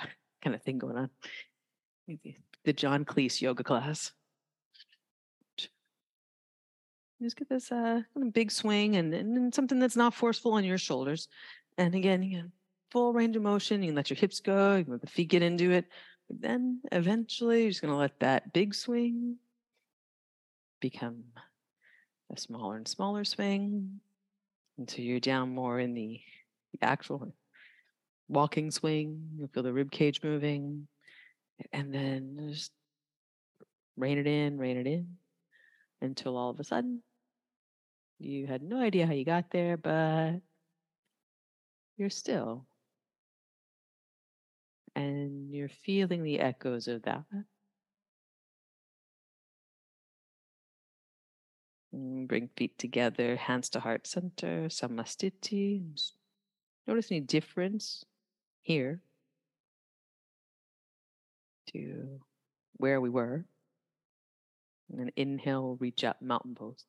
[0.42, 1.10] kind of thing going on.
[2.64, 4.12] The John Cleese yoga class.
[7.22, 8.02] Just get this uh,
[8.34, 11.30] big swing and, and something that's not forceful on your shoulders.
[11.78, 12.52] And again, you can
[12.92, 13.82] full range of motion.
[13.82, 14.76] You can let your hips go.
[14.76, 15.86] You can let the feet get into it.
[16.28, 19.38] But then eventually, you're just going to let that big swing
[20.82, 21.24] become
[22.32, 24.00] a smaller and smaller swing
[24.78, 26.20] until you're down more in the,
[26.80, 27.34] the actual
[28.28, 29.30] walking swing.
[29.38, 30.88] You'll feel the rib cage moving.
[31.72, 32.72] And then just
[33.98, 35.08] rein it in, rein it in
[36.02, 37.02] until all of a sudden
[38.20, 40.36] you had no idea how you got there, but
[41.98, 42.66] you're still.
[44.96, 47.24] And you're feeling the echoes of that.
[51.96, 56.12] Mm, bring feet together, hands to heart center, samasthithi.
[56.88, 58.04] Notice any difference
[58.62, 59.02] here
[61.72, 62.20] to
[62.78, 63.46] where we were.
[64.90, 66.86] And then inhale, reach up, mountain pose.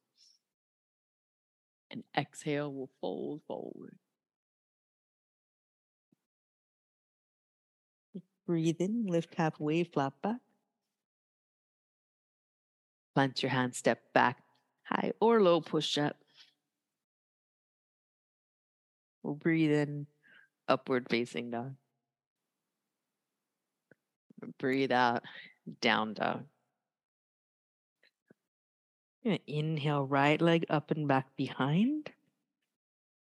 [1.90, 3.96] And exhale, we'll fold forward.
[8.46, 10.40] Breathe in, lift halfway, flat back.
[13.14, 14.45] Plant your hand, step back,
[14.88, 16.16] high or low push up.
[19.22, 20.06] We'll breathe in,
[20.68, 21.74] upward facing dog.
[24.58, 25.24] Breathe out,
[25.80, 26.44] down dog.
[29.46, 32.10] inhale, right leg up and back behind.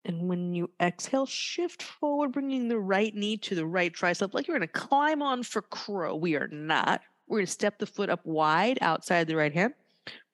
[0.05, 4.49] And when you exhale, shift forward, bringing the right knee to the right tricep, like
[4.49, 6.17] you're going to climb on for crow.
[6.17, 7.03] We are not.
[7.29, 9.75] We're going to step the foot up wide outside the right hand,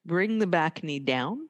[0.09, 1.48] bring the back knee down,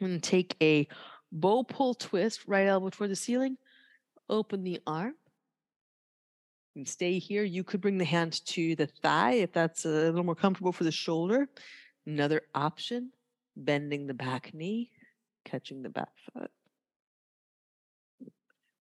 [0.00, 0.86] and take a
[1.32, 3.56] Bow pull twist, right elbow toward the ceiling.
[4.28, 5.14] Open the arm.
[6.76, 7.42] And stay here.
[7.42, 10.84] You could bring the hand to the thigh if that's a little more comfortable for
[10.84, 11.48] the shoulder.
[12.06, 13.12] Another option,
[13.56, 14.90] bending the back knee,
[15.44, 16.50] catching the back foot.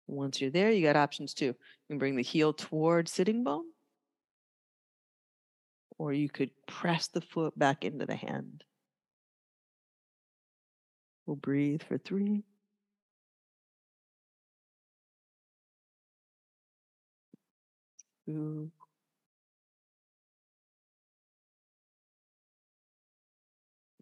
[0.06, 1.46] Once you're there, you got options too.
[1.46, 1.54] You
[1.90, 3.66] can bring the heel toward sitting bone,
[5.98, 8.64] or you could press the foot back into the hand.
[11.26, 12.44] We'll breathe for three.
[18.24, 18.70] Two.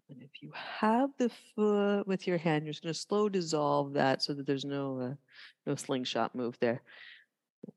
[0.09, 3.93] And if you have the foot with your hand, you're just going to slow dissolve
[3.93, 5.13] that so that there's no uh,
[5.65, 6.81] no slingshot move there.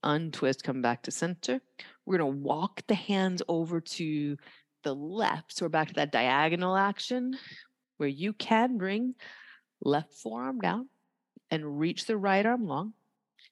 [0.03, 1.61] Untwist, come back to center.
[2.07, 4.37] We're going to walk the hands over to
[4.83, 5.57] the left.
[5.57, 7.37] So we're back to that diagonal action
[7.99, 9.14] where you can bring
[9.83, 10.89] left forearm down
[11.51, 12.95] and reach the right arm long.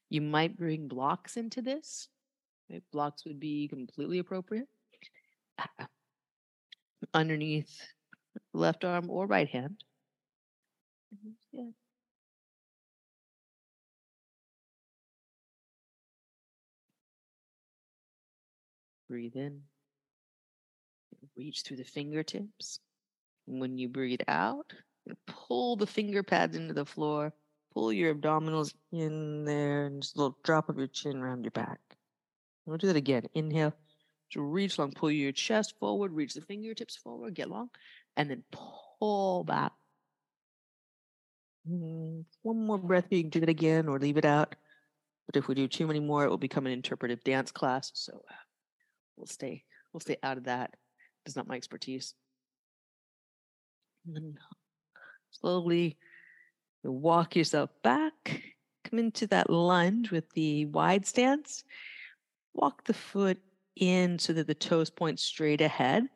[0.08, 2.08] You might bring blocks into this.
[2.70, 2.82] Right?
[2.92, 4.68] Blocks would be completely appropriate.
[7.14, 7.92] Underneath
[8.52, 9.82] left arm or right hand.
[11.14, 11.70] Mhm, Yeah.
[19.08, 19.62] Breathe in.
[21.36, 22.80] Reach through the fingertips.
[23.46, 24.72] When you breathe out,
[25.26, 27.32] pull the finger pads into the floor.
[27.72, 31.50] Pull your abdominals in there and just a little drop of your chin around your
[31.52, 31.78] back.
[32.66, 33.24] We'll do that again.
[33.34, 33.74] Inhale.
[34.32, 37.70] To reach long, pull your chest forward, reach the fingertips forward, get long,
[38.16, 39.72] and then pull back.
[41.68, 44.54] Mm, One more breath, you can do it again or leave it out.
[45.26, 47.90] But if we do too many more, it will become an interpretive dance class.
[47.94, 48.34] So uh,
[49.18, 50.74] we'll stay, we'll stay out of that.
[51.26, 52.14] It's not my expertise.
[54.06, 54.38] And then
[55.30, 55.98] slowly
[56.82, 58.42] walk yourself back.
[58.88, 61.64] Come into that lunge with the wide stance.
[62.54, 63.38] Walk the foot
[63.76, 66.08] in so that the toes point straight ahead.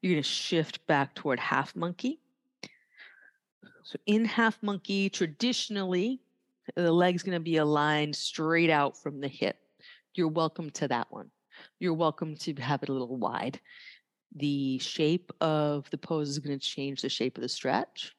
[0.00, 2.20] You're going to shift back toward half monkey.
[3.82, 6.20] So in half monkey, traditionally,
[6.76, 9.56] the leg's going to be aligned straight out from the hip.
[10.14, 11.30] You're welcome to that one.
[11.78, 13.60] You're welcome to have it a little wide.
[14.36, 18.14] The shape of the pose is going to change the shape of the stretch.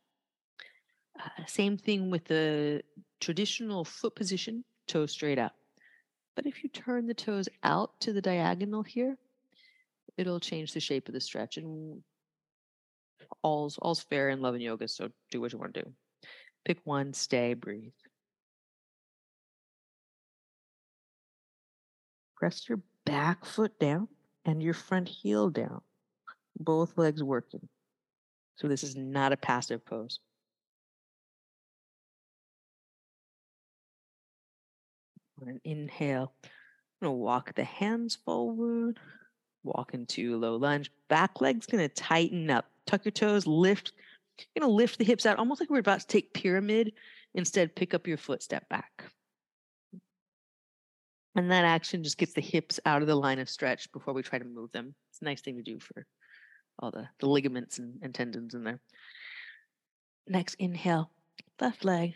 [1.20, 2.82] Uh, same thing with the
[3.20, 5.54] traditional foot position, toe straight up.
[6.36, 9.18] But if you turn the toes out to the diagonal here,
[10.18, 11.58] it'll change the shape of the stretch.
[11.58, 12.02] And
[13.44, 15.92] all's all's fair in love and yoga, so do what you want to do.
[16.66, 17.94] Pick one, stay, breathe.
[22.36, 24.08] Press your back foot down
[24.46, 25.82] and your front heel down.
[26.60, 27.68] Both legs working.
[28.58, 30.20] So this is not a passive pose.
[35.46, 36.34] And inhale.
[36.44, 39.00] I'm gonna walk the hands forward.
[39.64, 40.92] Walk into low lunge.
[41.08, 42.66] Back leg's gonna tighten up.
[42.86, 43.94] Tuck your toes, lift.
[44.38, 46.94] You're gonna lift the hips out, almost like we're about to take pyramid.
[47.34, 49.06] Instead, pick up your foot, step back.
[51.36, 54.22] And that action just gets the hips out of the line of stretch before we
[54.22, 54.94] try to move them.
[55.10, 56.06] It's a nice thing to do for
[56.80, 58.80] all the, the ligaments and, and tendons in there.
[60.28, 61.10] Next, inhale,
[61.60, 62.16] left leg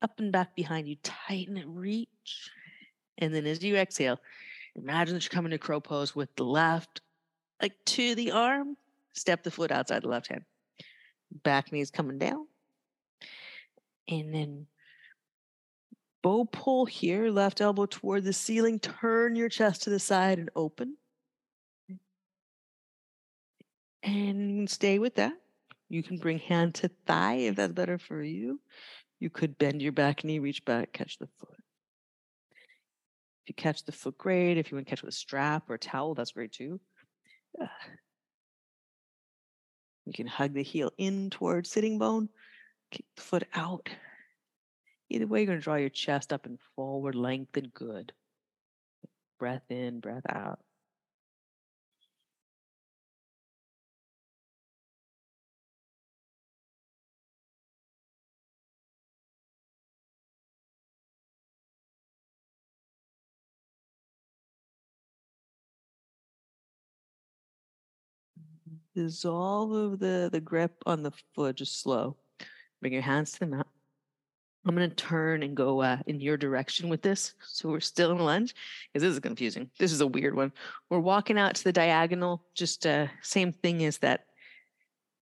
[0.00, 0.96] up and back behind you.
[1.02, 2.50] Tighten it, reach.
[3.18, 4.20] And then as you exhale,
[4.76, 7.00] imagine that you're coming to crow pose with the left,
[7.60, 8.76] like to the arm,
[9.12, 10.44] step the foot outside the left hand.
[11.44, 12.46] Back knee is coming down.
[14.08, 14.66] And then
[16.22, 18.78] bow pull here, left elbow toward the ceiling.
[18.78, 20.96] Turn your chest to the side and open.
[24.02, 25.34] And stay with that.
[25.88, 28.60] You can bring hand to thigh if that's better for you.
[29.20, 31.56] You could bend your back knee, reach back, catch the foot.
[33.44, 34.58] If you catch the foot, great.
[34.58, 36.80] If you want to catch with a strap or a towel, that's great too.
[37.60, 37.66] Uh,
[40.04, 42.28] You can hug the heel in towards sitting bone,
[42.90, 43.88] kick the foot out.
[45.12, 48.14] Either way, you're going to draw your chest up and forward, lengthen good.
[49.38, 50.58] Breath in, breath out.
[68.94, 72.16] Dissolve the, the grip on the foot, just slow.
[72.80, 73.66] Bring your hands to the mat.
[74.64, 77.34] I'm going to turn and go uh, in your direction with this.
[77.44, 78.54] So we're still in lunge
[78.92, 79.68] because this is confusing.
[79.78, 80.52] This is a weird one.
[80.88, 84.26] We're walking out to the diagonal, just uh, same thing as that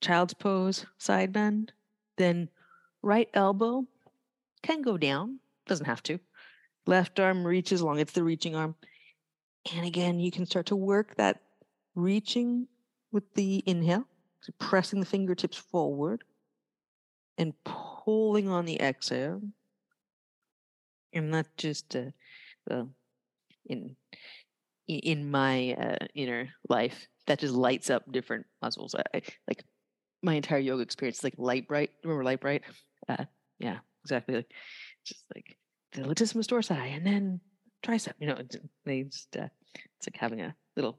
[0.03, 1.73] child's pose, side bend.
[2.19, 2.51] Then
[3.03, 3.87] right elbow
[4.63, 6.21] can go down, doesn't have to.
[6.87, 8.75] Left arm reaches long, it's the reaching arm.
[9.75, 11.41] And again, you can start to work that
[11.95, 12.67] reaching
[13.13, 14.05] with the inhale,
[14.41, 16.25] so pressing the fingertips forward
[17.39, 17.55] and
[18.05, 19.41] pulling on the exhale.
[21.13, 22.11] And not just uh,
[22.71, 22.85] uh,
[23.67, 23.97] in
[24.89, 28.95] in my uh, inner life that just lights up different muscles.
[28.95, 29.65] I, I like
[30.23, 31.91] my entire yoga experience, like Lite-Brite.
[32.03, 32.63] Remember Lite-Brite?
[33.09, 33.25] Uh,
[33.59, 34.37] yeah, exactly.
[34.37, 34.51] Like
[35.05, 35.57] just like
[35.93, 37.41] the latissimus dorsi, and then
[37.85, 38.15] tricep.
[38.19, 38.43] You know, uh,
[38.87, 40.99] it's like having a little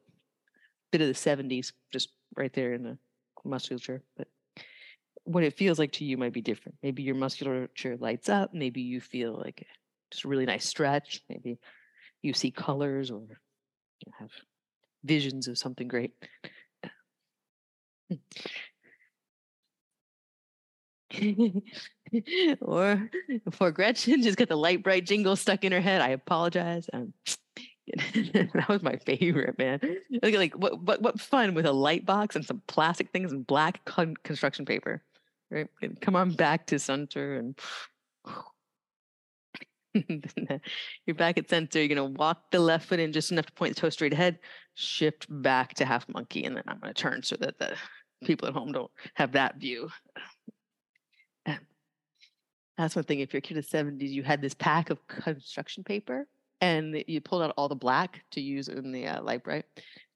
[0.91, 2.97] bit of the '70s just right there in the
[3.43, 4.03] musculature.
[4.17, 4.27] But
[5.25, 6.77] what it feels like to you might be different.
[6.83, 8.53] Maybe your musculature lights up.
[8.53, 9.65] Maybe you feel like
[10.11, 11.21] just a really nice stretch.
[11.29, 11.59] Maybe
[12.21, 13.21] you see colors or
[14.19, 14.31] have
[15.03, 16.11] visions of something great.
[22.61, 23.09] or
[23.51, 26.01] for Gretchen, just got the Lite-Brite jingle stuck in her head.
[26.01, 26.89] I apologize.
[26.93, 27.13] Um,
[28.33, 29.79] that was my favorite, man.
[30.21, 33.45] Like, like what, what, what fun with a light box and some plastic things and
[33.45, 35.03] black con- construction paper,
[35.53, 35.67] right?
[35.81, 37.59] And come on back to center and
[41.05, 41.79] you're back at center.
[41.79, 44.39] You're gonna walk the left foot in just enough to point the toe straight ahead,
[44.73, 47.75] shift back to half monkey, and then I'm gonna turn so that the
[48.25, 49.89] people at home don't have that view.
[52.77, 53.19] That's one thing.
[53.19, 56.27] If you're kid of 70s, you had this pack of construction paper
[56.59, 59.65] and you pulled out all the black to use in the uh, Lite-Brite.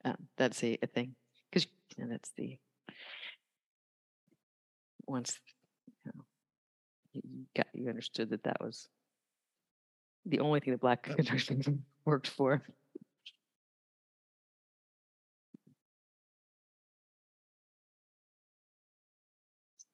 [0.06, 1.14] Um, that's a, a thing
[1.50, 2.58] because you know, that's the
[5.08, 5.40] once
[6.06, 6.24] you, know,
[7.14, 8.88] you got you understood that that was
[10.26, 12.62] the only thing the black construction worked for.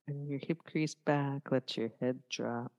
[0.08, 2.72] And your hip crease back, let your head drop.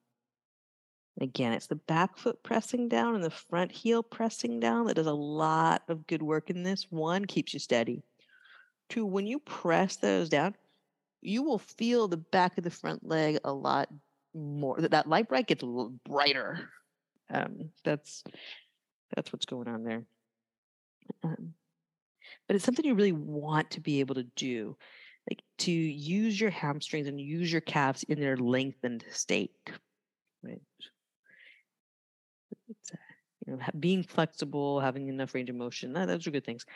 [1.21, 5.07] Again, it's the back foot pressing down and the front heel pressing down that does
[5.07, 6.87] a lot of good work in this.
[6.91, 8.03] One, keeps you steady.
[8.89, 10.55] Two, when you press those down,
[11.25, 13.89] you will feel the back of the front leg a lot
[14.35, 14.81] more.
[14.81, 16.71] That, light Lite-Brite gets a little brighter.
[17.31, 18.23] Um, that's
[19.15, 20.05] that's what's going on there.
[21.23, 21.55] Um,
[22.47, 24.77] but it's something you really want to be able to do
[25.31, 29.53] like to use your hamstrings and use your calves in their lengthened state
[30.43, 30.61] right
[32.69, 32.97] it's, uh,
[33.47, 36.67] you know being flexible having enough range of motion that, those are good things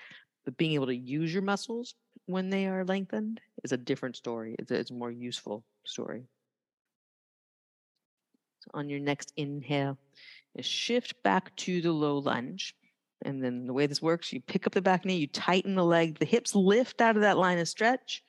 [0.49, 1.95] but being able to use your muscles
[2.25, 6.25] when they are lengthened is a different story it's a, it's a more useful story
[8.61, 9.99] so on your next inhale
[10.61, 12.75] shift back to the low lunge
[13.25, 15.85] and then the way this works you pick up the back knee you tighten the
[15.85, 18.23] leg the hips lift out of that line of stretch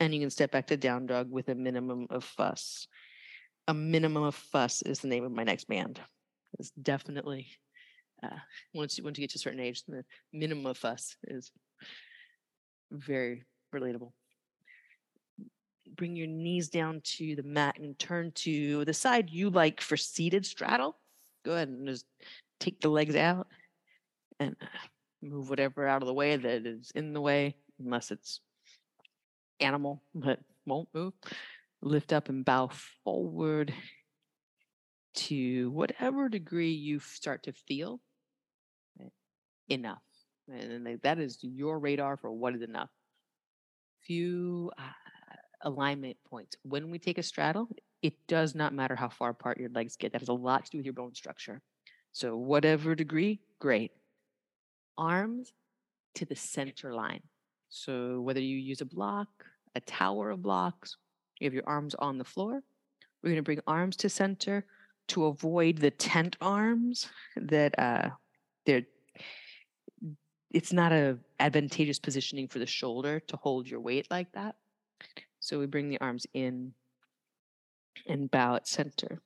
[0.00, 2.86] and you can step back to down dog with a minimum of fuss.
[3.66, 6.00] A minimum of fuss is the name of my next band.
[6.58, 7.48] It's definitely
[8.22, 8.38] uh,
[8.74, 11.50] once you once you get to a certain age, the minimum of fuss is
[12.90, 13.44] very
[13.74, 14.12] relatable.
[15.96, 19.96] Bring your knees down to the mat and turn to the side you like for
[19.96, 20.96] seated straddle.
[21.44, 22.06] Go ahead and just
[22.60, 23.46] take the legs out
[24.38, 24.66] and uh,
[25.22, 28.40] move whatever out of the way that is in the way, unless it's
[29.60, 31.12] animal but won't move.
[31.80, 32.70] Lift up and bow
[33.04, 33.72] forward
[35.14, 38.00] to whatever degree you start to feel
[39.68, 40.02] enough.
[40.48, 42.88] And that is your radar for what is enough.
[44.02, 44.82] Few uh,
[45.62, 46.56] alignment points.
[46.62, 47.68] When we take a straddle,
[48.02, 50.12] it does not matter how far apart your legs get.
[50.12, 51.60] That has a lot to do with your bone structure.
[52.12, 53.92] So, whatever degree, great.
[54.96, 55.52] Arms
[56.14, 57.22] to the center line.
[57.68, 59.28] So whether you use a block,
[59.74, 60.96] a tower of blocks,
[61.38, 62.62] you have your arms on the floor.
[63.22, 64.64] We're going to bring arms to center
[65.08, 68.10] to avoid the tent arms that uh,
[68.66, 68.86] they're
[70.50, 74.56] it's not a advantageous positioning for the shoulder to hold your weight like that.
[75.40, 76.72] So we bring the arms in
[78.06, 79.20] and bow at center.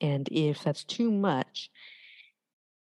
[0.00, 1.70] And if that's too much,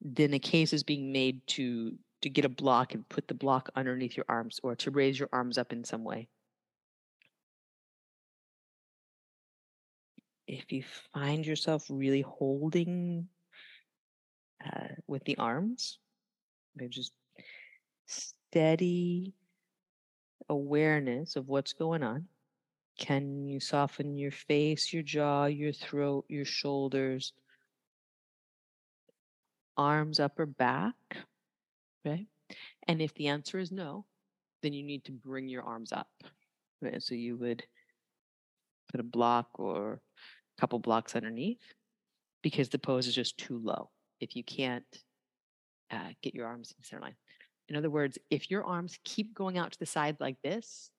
[0.01, 3.71] then a case is being made to to get a block and put the block
[3.77, 6.29] underneath your arms or to raise your arms up in some way.
[10.49, 10.83] If you
[11.15, 13.29] find yourself really holding
[14.65, 15.99] uh, with the arms,
[16.77, 17.13] maybe just
[18.07, 19.35] steady
[20.49, 22.27] awareness of what's going on.
[22.99, 27.33] Can you soften your face, your jaw, your throat, your shoulders,
[29.77, 30.95] arms up or back?
[32.05, 32.27] Okay.
[32.89, 34.05] And if the answer is no,
[34.63, 36.09] then you need to bring your arms up.
[36.81, 37.03] Right?
[37.03, 37.63] So you would
[38.91, 41.63] put a block or a couple blocks underneath
[42.43, 43.91] because the pose is just too low.
[44.21, 44.85] If you can't
[45.91, 47.15] uh, get your arms in center line.
[47.69, 50.91] In other words, if your arms keep going out to the side like this,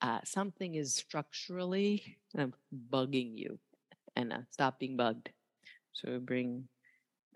[0.00, 2.46] uh, something is structurally uh,
[2.90, 3.58] bugging you
[4.16, 5.30] and uh, stop being bugged.
[5.92, 6.68] So bring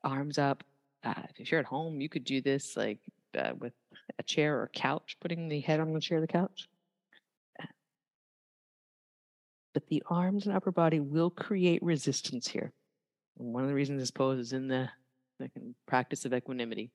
[0.05, 0.65] arms up.
[1.05, 2.99] Uh, if you're at home, you could do this like
[3.37, 3.73] uh, with
[4.19, 6.69] a chair or couch, putting the head on the chair or the couch.
[9.75, 12.73] But the arms and upper body will create resistance here.
[13.39, 14.89] And one of the reasons this pose is in the,
[15.39, 15.51] the
[15.87, 16.91] practice of equanimity,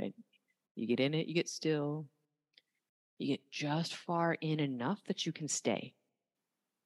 [0.00, 0.14] right?
[0.76, 2.06] You get in it, you get still,
[3.18, 5.94] you get just far in enough that you can stay.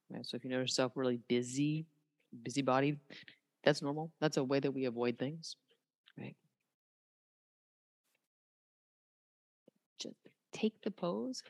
[0.09, 0.25] Right?
[0.25, 1.85] So if you notice yourself really busy,
[2.43, 2.97] busybody,
[3.63, 4.11] that's normal.
[4.19, 5.55] That's a way that we avoid things,
[6.17, 6.35] right?
[9.99, 10.15] Just
[10.51, 11.43] take the pose,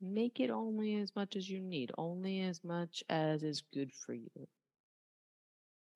[0.00, 4.14] make it only as much as you need, only as much as is good for
[4.14, 4.30] you.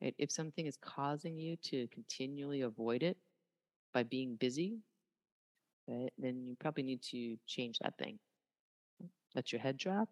[0.03, 0.15] Right?
[0.19, 3.17] If something is causing you to continually avoid it
[3.95, 4.79] by being busy,
[5.89, 8.19] right, then you probably need to change that thing.
[9.35, 10.09] Let your head drop,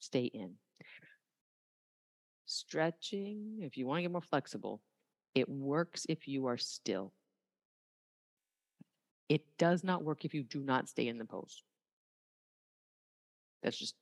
[0.00, 0.54] stay in.
[2.46, 4.80] Stretching, if you want to get more flexible,
[5.34, 7.12] it works if you are still.
[9.28, 11.62] It does not work if you do not stay in the pose.
[13.62, 13.94] That's just,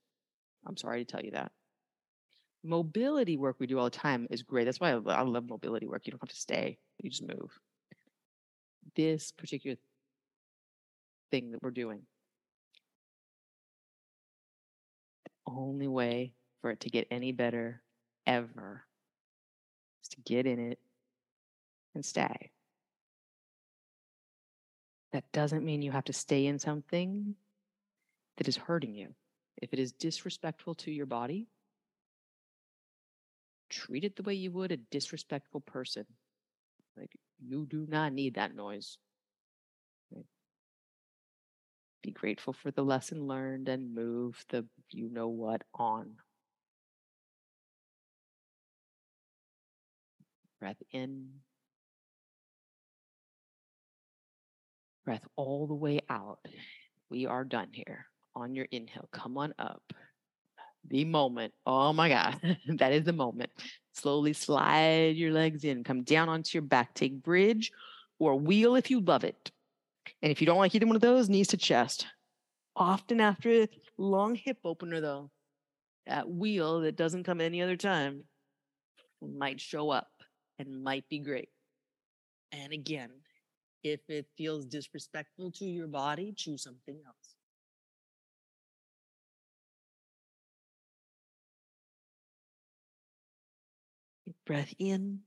[0.67, 1.53] I'm sorry to tell you that.
[2.63, 4.65] Mobility work we do all the time is great.
[4.65, 6.07] That's why I, love mobility work.
[6.07, 7.59] You don't have to stay, you just move.
[8.97, 9.77] This particular
[11.31, 12.03] thing that we're doing,
[15.25, 17.83] the only way for it to get any better
[18.27, 18.85] ever
[20.03, 20.79] is to get in it
[21.95, 22.51] and stay.
[25.13, 27.35] That doesn't mean you have to stay in something
[28.37, 29.09] that is hurting you.
[29.61, 31.49] If it is disrespectful to your body,
[33.71, 36.05] treat it the way you would a disrespectful person.
[36.97, 38.99] Like, you do not need that noise.
[40.13, 40.27] Right?
[42.03, 46.17] Be grateful for the lesson learned and move the you know what on.
[50.59, 51.29] Breath in.
[55.07, 56.41] Breath all the way out.
[57.09, 58.07] We are done here.
[58.37, 59.83] On your inhale, come on up
[60.89, 61.53] the moment.
[61.67, 63.51] Oh my God, that is the moment.
[63.93, 67.73] Slowly slide your legs in, come down onto your back, take bridge
[68.19, 69.51] or wheel if you love it.
[70.23, 72.07] And if you don't like either one of those, knees to chest.
[72.77, 73.69] Often after a
[73.99, 75.31] long hip opener, though,
[76.07, 78.25] that wheel that doesn't come any other time
[79.21, 80.09] might show up
[80.59, 81.49] and might be great.
[82.53, 83.11] And again,
[83.83, 87.20] if it feels disrespectful to your body, choose something else.
[94.51, 95.21] Breath in.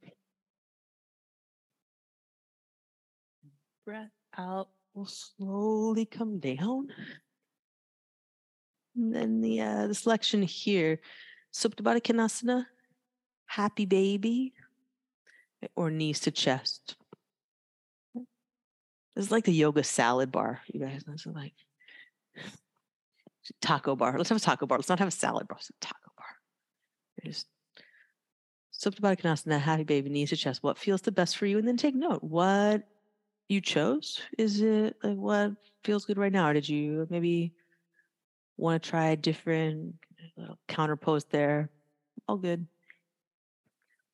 [3.86, 6.90] Breath out will slowly come down.
[8.98, 11.00] And then the uh, the selection here,
[11.54, 12.66] Supta Baddha Konasana,
[13.46, 14.52] Happy Baby,
[15.78, 16.98] or knees to chest.
[18.14, 18.26] This
[19.28, 21.06] is like the yoga salad bar, you guys.
[21.08, 21.54] This is like
[23.62, 24.18] taco bar.
[24.18, 24.80] Let's have a taco bar.
[24.80, 25.60] Let's not have a salad bar.
[25.62, 26.28] It's a taco bar.
[27.24, 27.48] Just
[28.84, 30.62] Supta Baddha Konasana, happy baby, knees to chest.
[30.62, 31.58] What feels the best for you?
[31.58, 32.22] And then take note.
[32.22, 32.84] What
[33.48, 34.22] you chose?
[34.38, 35.54] Is it like what
[35.86, 36.50] feels good right now?
[36.50, 37.54] Or did you maybe
[38.58, 39.96] want to try a different
[40.36, 41.70] little counter pose there?
[42.28, 42.68] All good.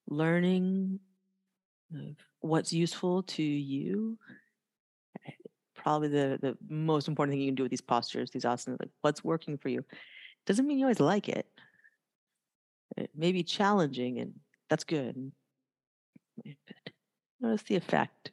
[0.08, 1.00] Learning
[2.38, 4.18] what's useful to you.
[5.26, 5.32] Eh,
[5.74, 8.90] probably the, the most important thing you can do with these postures, these asanas, like
[9.00, 9.84] what's working for you.
[10.46, 11.48] Doesn't mean you always like it.
[12.96, 14.34] It may be challenging and
[14.70, 15.32] that's good.
[17.40, 18.30] Notice the effect.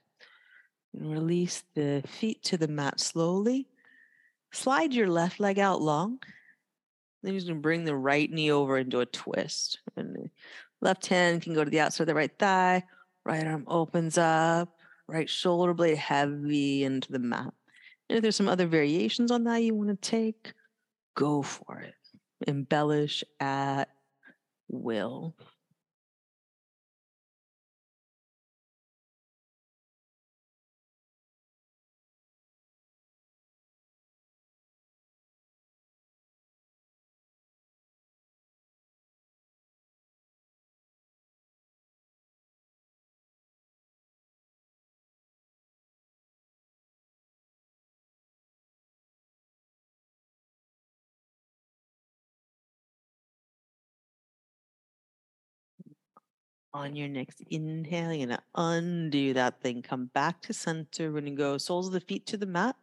[0.94, 3.68] And release the feet to the mat slowly.
[4.52, 6.20] Slide your left leg out long.
[7.22, 9.80] Then you're going to bring the right knee over into a twist.
[9.96, 10.30] And
[10.82, 12.84] left hand can go to the outside of the right thigh.
[13.26, 14.78] Right arm opens up.
[15.08, 17.54] Right shoulder blade heavy into the mat.
[18.10, 20.54] And if there's some other variations on that you want to take,
[21.16, 21.96] go for it.
[22.48, 23.90] Embellish at
[24.70, 25.36] will.
[56.74, 59.82] On your next inhale, you're going to undo that thing.
[59.82, 61.12] Come back to center.
[61.12, 62.76] We're going to go soles of the feet to the mat.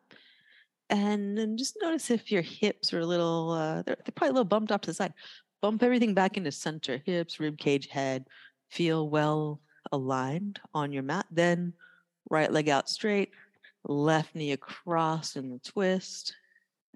[0.91, 4.32] And then just notice if your hips are a little, uh, they're, they're probably a
[4.32, 5.14] little bumped off to the side.
[5.61, 8.26] Bump everything back into center hips, rib cage, head.
[8.70, 9.61] Feel well
[9.93, 11.26] aligned on your mat.
[11.30, 11.72] Then
[12.30, 13.30] right leg out straight,
[13.85, 16.35] left knee across in the twist.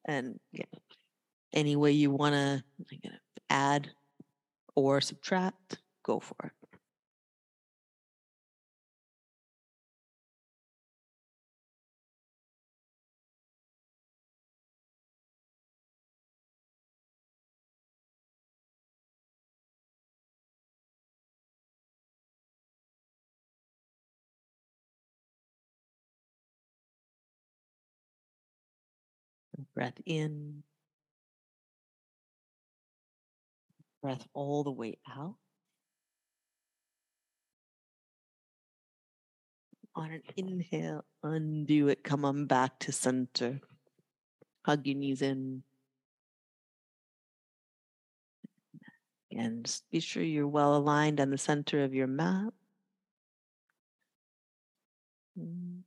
[0.04, 0.64] And yeah,
[1.52, 2.62] any way you want to
[3.50, 3.90] add
[4.74, 6.57] or subtract, go for it.
[29.74, 30.62] Breath in.
[34.02, 35.36] Breath all the way out.
[39.94, 42.04] On an inhale, undo it.
[42.04, 43.60] Come on back to center.
[44.64, 45.64] Hug your knees in.
[49.32, 52.52] And just be sure you're well aligned on the center of your mat.
[55.38, 55.82] Mm.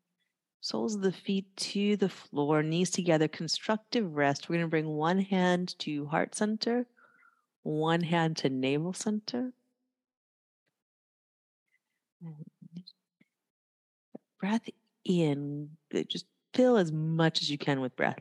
[0.63, 4.47] Soles of the feet to the floor, knees together, constructive rest.
[4.47, 6.85] We're going to bring one hand to heart center,
[7.63, 9.53] one hand to navel center.
[14.39, 14.69] Breath
[15.03, 18.19] in, uh, just fill as much as you can with breath.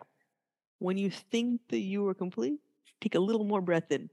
[0.78, 2.58] When you think that you are complete,
[3.02, 4.08] take a little more breath in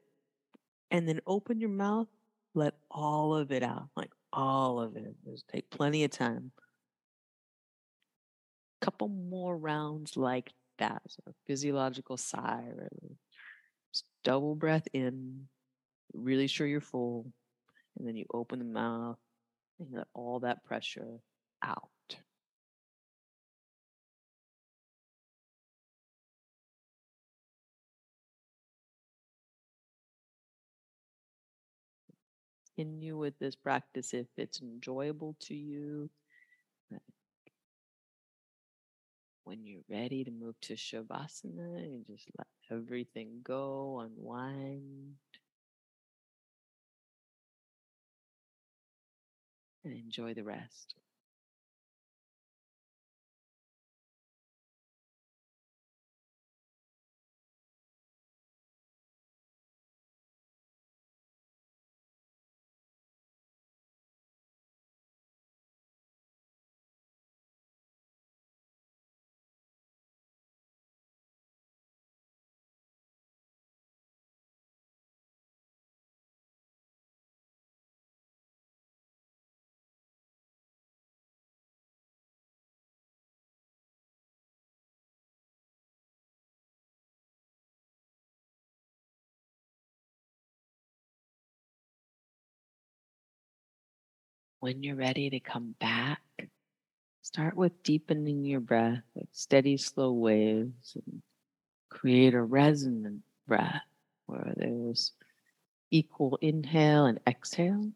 [0.91, 2.07] and then open your mouth,
[2.53, 5.15] let all of it out, like all of it.
[5.25, 6.51] Just take plenty of time
[8.81, 11.01] couple more rounds like that.
[11.07, 13.17] So physiological sigh, really.
[13.93, 15.47] Just double breath in,
[16.13, 17.31] really sure you're full,
[17.97, 19.17] and then you open the mouth
[19.79, 21.19] and let all that pressure
[21.63, 21.89] out.
[32.75, 36.11] Continue with this practice if it's enjoyable to you.
[39.47, 45.15] When you're ready to move to Shavasana, and just let everything go, unwind.
[49.85, 50.95] And enjoy the rest.
[94.59, 96.21] When you're ready to come back,
[97.21, 101.21] start with deepening your breath with steady, slow waves and
[101.89, 103.83] create a resonant breath
[104.25, 105.13] where there's
[105.91, 107.91] equal inhale and exhale.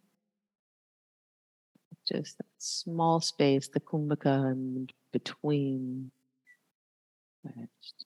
[2.08, 6.12] Just that small space, the kumbhaka in between.
[7.44, 8.06] Just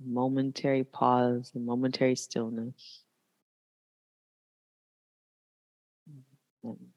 [0.00, 3.04] a momentary pause, a momentary stillness.
[6.64, 6.91] And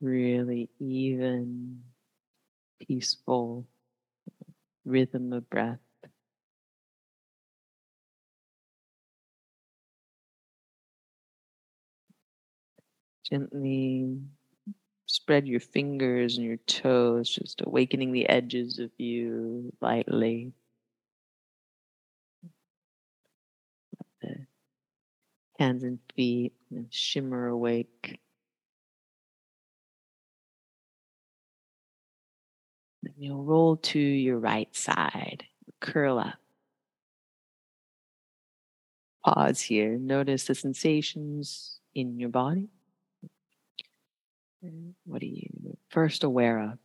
[0.00, 1.82] really even,
[2.80, 3.66] peaceful
[4.84, 5.80] rhythm of breath.
[13.24, 14.20] Gently
[15.06, 20.52] spread your fingers and your toes, just awakening the edges of you lightly.
[24.22, 24.46] the
[25.58, 26.52] hands and feet
[26.90, 28.18] shimmer awake.
[33.20, 35.44] You'll roll to your right side,
[35.80, 36.34] curl up.
[39.24, 39.98] Pause here.
[39.98, 42.68] Notice the sensations in your body.
[45.04, 46.78] What are you first aware of?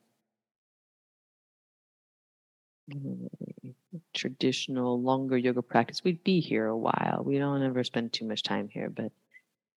[2.91, 3.69] Mm-hmm.
[4.13, 6.03] Traditional longer yoga practice.
[6.03, 7.23] We'd be here a while.
[7.25, 9.11] We don't ever spend too much time here, but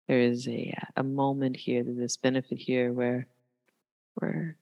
[0.09, 3.27] there is a a moment here, there's this benefit here where
[4.21, 4.57] we're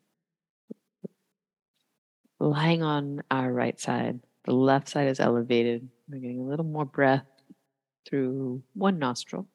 [2.38, 4.20] lying on our right side.
[4.44, 5.88] The left side is elevated.
[6.08, 7.26] We're getting a little more breath
[8.08, 9.46] through one nostril.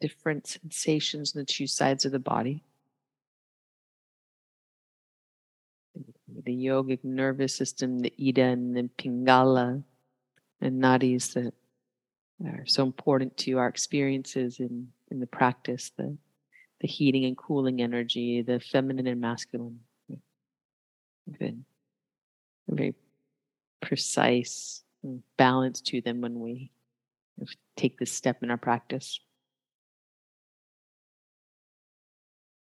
[0.00, 2.64] different sensations in the two sides of the body.
[6.44, 9.82] The yogic nervous system, the Ida and the Pingala,
[10.60, 11.52] and nadis that
[12.44, 16.16] are so important to our experiences in, in the practice, the,
[16.80, 19.80] the heating and cooling energy, the feminine and masculine.
[21.38, 21.62] Good.
[22.68, 22.94] Very
[23.80, 24.82] precise
[25.36, 26.70] balance to them when we
[27.76, 29.20] take this step in our practice.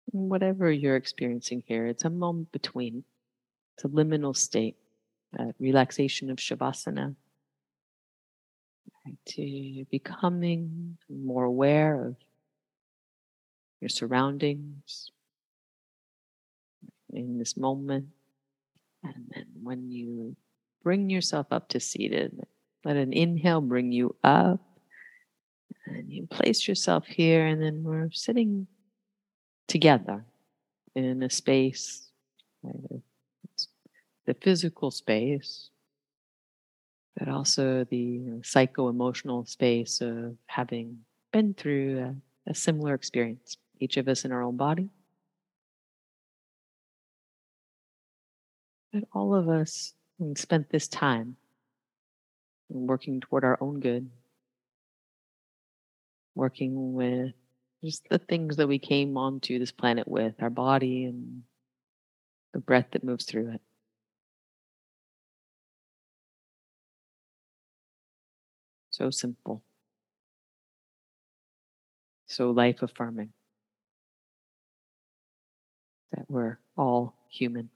[0.07, 3.03] Whatever you're experiencing here, it's a moment between.
[3.75, 4.75] It's a liminal state,
[5.37, 7.15] a relaxation of Shavasana.
[9.29, 12.15] To becoming more aware of
[13.82, 15.11] your surroundings
[17.11, 18.05] in this moment.
[19.03, 20.36] And then when you
[20.84, 22.39] bring yourself up to seated,
[22.86, 24.61] let an inhale bring you up.
[25.88, 28.67] And you place yourself here, and then we're sitting
[29.67, 30.23] together
[30.95, 32.09] in a space,
[34.25, 35.69] the physical space,
[37.17, 40.99] but also the psycho emotional space of having
[41.32, 44.89] been through a, a similar experience, each of us in our own body.
[48.93, 49.93] But all of us
[50.36, 51.38] spent this time
[52.69, 54.09] working toward our own good,
[56.36, 57.34] working with
[57.84, 61.43] just the things that we came onto this planet with our body and
[62.53, 63.61] the breath that moves through it.
[68.91, 69.63] So simple.
[72.27, 73.32] So life affirming
[76.12, 77.70] that we're all human.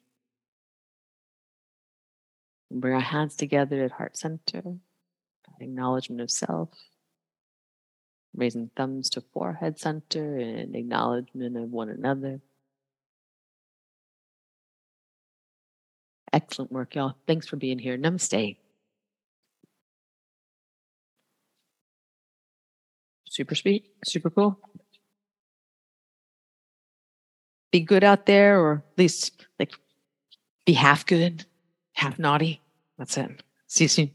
[2.72, 4.62] bring our hands together at heart center,
[5.62, 6.70] acknowledgement of self,
[8.36, 12.42] raising thumbs to forehead center and acknowledgement of one another.
[16.34, 17.16] Excellent work, y'all.
[17.28, 17.98] Thanks for being here.
[17.98, 18.58] Namaste.
[23.30, 24.60] Super sweet, super cool.
[27.76, 29.74] Be good out there, or at least like
[30.66, 31.44] be half good,
[31.92, 32.62] half naughty.
[32.98, 33.44] That's it.
[33.68, 34.12] See you soon.